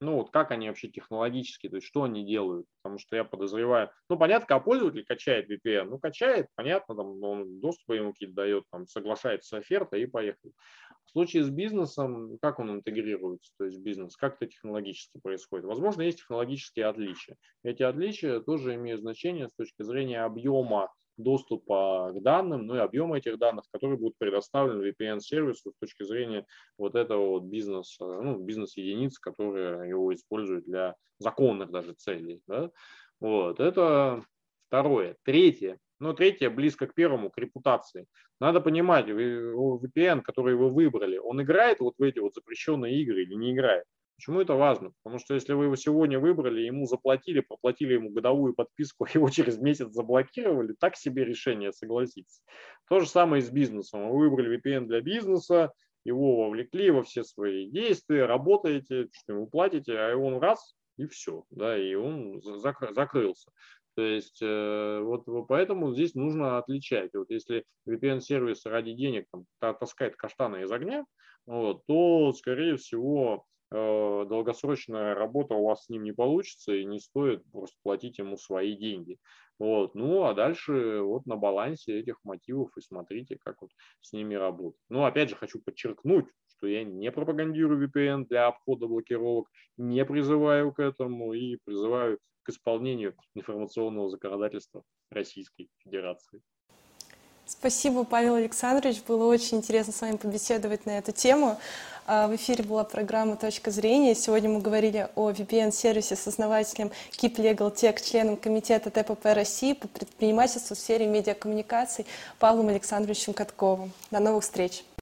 ну 0.01 0.17
вот 0.17 0.31
как 0.31 0.51
они 0.51 0.69
вообще 0.69 0.89
технологически, 0.89 1.69
то 1.69 1.77
есть 1.77 1.87
что 1.87 2.05
они 2.05 2.25
делают, 2.25 2.67
потому 2.83 2.99
что 2.99 3.17
я 3.17 3.25
подозреваю, 3.25 3.91
ну 4.09 4.17
понятно, 4.17 4.47
когда 4.47 4.61
пользователь 4.61 5.05
качает 5.05 5.51
VPN, 5.51 5.85
ну 5.85 5.99
качает, 5.99 6.47
понятно, 6.55 6.95
там 6.95 7.23
он 7.23 7.61
доступ 7.61 7.95
ему 7.95 8.13
какие-то 8.13 8.35
дает, 8.35 8.65
там 8.71 8.87
соглашается 8.87 9.49
с 9.49 9.53
офертой 9.59 10.03
и 10.03 10.07
поехали. 10.07 10.53
В 11.07 11.11
случае 11.11 11.43
с 11.43 11.51
бизнесом, 11.51 12.39
как 12.41 12.59
он 12.59 12.71
интегрируется, 12.71 13.51
то 13.59 13.65
есть 13.65 13.79
бизнес, 13.81 14.17
как 14.17 14.37
это 14.37 14.47
технологически 14.47 15.19
происходит? 15.23 15.65
Возможно, 15.65 16.03
есть 16.03 16.19
технологические 16.19 16.87
отличия. 16.87 17.37
Эти 17.63 17.83
отличия 17.83 18.41
тоже 18.41 18.75
имеют 18.75 19.01
значение 19.01 19.49
с 19.49 19.55
точки 19.55 19.83
зрения 19.83 20.23
объема 20.23 20.93
доступа 21.19 22.13
к 22.15 22.23
данным, 22.23 22.67
ну 22.67 22.77
и 22.77 22.79
объема 22.79 23.19
этих 23.19 23.39
данных, 23.39 23.65
которые 23.71 23.99
будут 23.99 24.17
предоставлены 24.19 24.91
VPN-сервису 24.91 25.73
с 25.73 25.79
точки 25.79 26.05
зрения 26.05 26.47
вот 26.79 26.95
этого 26.95 27.29
вот 27.29 27.45
бизнеса, 27.45 28.05
ну, 28.05 28.39
бизнес-единиц, 28.39 29.19
которые 29.19 29.89
его 29.89 30.15
используют 30.15 30.65
для 30.65 30.95
законных 31.19 31.71
даже 31.71 31.93
целей. 31.95 32.41
Да? 32.47 32.71
Вот, 33.21 33.61
это 33.61 34.25
второе. 34.69 35.17
Третье. 35.25 35.79
Ну, 36.01 36.15
третье 36.15 36.49
близко 36.49 36.87
к 36.87 36.95
первому, 36.95 37.29
к 37.31 37.39
репутации. 37.39 38.07
Надо 38.41 38.61
понимать, 38.61 39.09
VPN, 39.09 40.23
который 40.23 40.55
вы 40.55 40.71
выбрали, 40.71 41.19
он 41.19 41.43
играет 41.43 41.81
вот 41.81 41.95
в 41.99 42.03
эти 42.03 42.21
вот 42.21 42.35
запрещенные 42.35 43.03
игры 43.03 43.23
или 43.23 43.35
не 43.35 43.53
играет. 43.53 43.85
Почему 44.19 44.41
это 44.41 44.55
важно? 44.55 44.91
Потому 45.05 45.21
что 45.21 45.35
если 45.35 45.53
вы 45.53 45.67
его 45.67 45.77
сегодня 45.77 46.19
выбрали, 46.19 46.63
ему 46.63 46.87
заплатили, 46.87 47.39
проплатили 47.39 47.95
ему 47.95 48.11
годовую 48.11 48.53
подписку, 48.53 49.07
его 49.15 49.31
через 49.31 49.59
месяц 49.59 49.93
заблокировали, 49.93 50.75
так 50.79 50.97
себе 50.97 51.25
решение, 51.25 51.73
согласитесь. 51.73 52.43
То 52.89 52.99
же 52.99 53.09
самое 53.09 53.41
и 53.41 53.47
с 53.47 53.51
бизнесом. 53.51 54.11
Вы 54.11 54.29
выбрали 54.29 54.59
VPN 54.59 54.87
для 54.87 55.01
бизнеса, 55.01 55.73
его 56.05 56.43
вовлекли 56.43 56.91
во 56.91 57.05
все 57.05 57.23
свои 57.23 57.71
действия, 57.71 58.27
работаете, 58.27 59.07
что 59.13 59.35
ему 59.35 59.47
платите, 59.47 59.97
а 59.97 60.17
он 60.17 60.41
раз 60.41 60.75
и 60.97 61.07
все, 61.07 61.45
да, 61.51 61.79
и 61.79 61.95
он 61.95 62.43
закрылся. 62.43 63.53
То 63.95 64.03
есть 64.03 64.41
э, 64.43 65.01
вот 65.01 65.27
поэтому 65.47 65.93
здесь 65.93 66.17
нужно 66.17 66.59
отличать. 66.59 67.15
Вот 67.15 67.31
если 67.31 67.65
VPN-сервис 67.89 68.67
ради 68.67 68.95
денег 68.95 69.27
там, 69.61 69.77
таскает 69.77 70.17
каштаны 70.17 70.63
из 70.63 70.73
огня, 70.73 71.05
вот, 71.47 71.87
то, 71.87 72.33
скорее 72.33 72.77
всего, 72.77 73.47
долгосрочная 73.71 75.15
работа 75.15 75.55
у 75.55 75.67
вас 75.67 75.85
с 75.85 75.89
ним 75.89 76.05
не 76.05 76.13
получится 76.13 76.73
и 76.73 76.85
не 76.85 76.99
стоит 77.01 77.43
просто 77.53 77.77
платить 77.83 78.19
ему 78.19 78.37
свои 78.37 78.77
деньги. 78.77 79.19
Вот. 79.59 79.95
Ну, 79.95 80.25
а 80.25 80.35
дальше 80.35 81.01
вот 81.01 81.27
на 81.27 81.37
балансе 81.37 81.99
этих 81.99 82.17
мотивов 82.25 82.71
и 82.77 82.81
смотрите, 82.81 83.37
как 83.39 83.61
вот 83.61 83.71
с 84.01 84.13
ними 84.13 84.35
работать. 84.35 84.81
Ну, 84.89 85.05
опять 85.05 85.31
же, 85.31 85.37
хочу 85.37 85.61
подчеркнуть, 85.61 86.27
что 86.47 86.67
я 86.67 86.85
не 86.85 87.11
пропагандирую 87.11 87.89
VPN 87.89 88.27
для 88.27 88.47
обхода 88.47 88.87
блокировок, 88.87 89.49
не 89.77 90.05
призываю 90.05 90.73
к 90.73 90.81
этому 90.81 91.33
и 91.33 91.57
призываю 91.65 92.19
к 92.45 92.51
исполнению 92.51 93.15
информационного 93.35 94.09
законодательства 94.09 94.83
Российской 95.11 95.69
Федерации. 95.83 96.41
Спасибо, 97.45 98.05
Павел 98.05 98.35
Александрович. 98.35 99.03
Было 99.09 99.25
очень 99.25 99.59
интересно 99.59 99.93
с 99.93 100.01
вами 100.03 100.19
побеседовать 100.19 100.85
на 100.85 100.99
эту 100.99 101.13
тему. 101.13 101.59
А, 102.11 102.27
в 102.27 102.35
эфире 102.37 102.65
была 102.65 102.85
программа 102.85 103.37
«Точка 103.37 103.71
зрения». 103.71 104.15
Сегодня 104.15 104.49
мы 104.49 104.61
говорили 104.61 105.11
о 105.15 105.31
VPN-сервисе 105.31 106.17
с 106.17 106.27
основателем 106.27 106.91
Keep 107.21 107.37
Legal 107.37 107.71
Tech, 107.71 108.03
членом 108.03 108.39
комитета 108.39 108.91
ТПП 108.91 109.27
России 109.27 109.75
по 109.75 109.89
предпринимательству 109.89 110.75
в 110.75 110.79
сфере 110.79 111.07
медиакоммуникаций 111.07 112.07
Павлом 112.39 112.69
Александровичем 112.69 113.35
Катковым. 113.35 113.93
До 114.11 114.21
новых 114.21 114.45
встреч! 114.45 114.85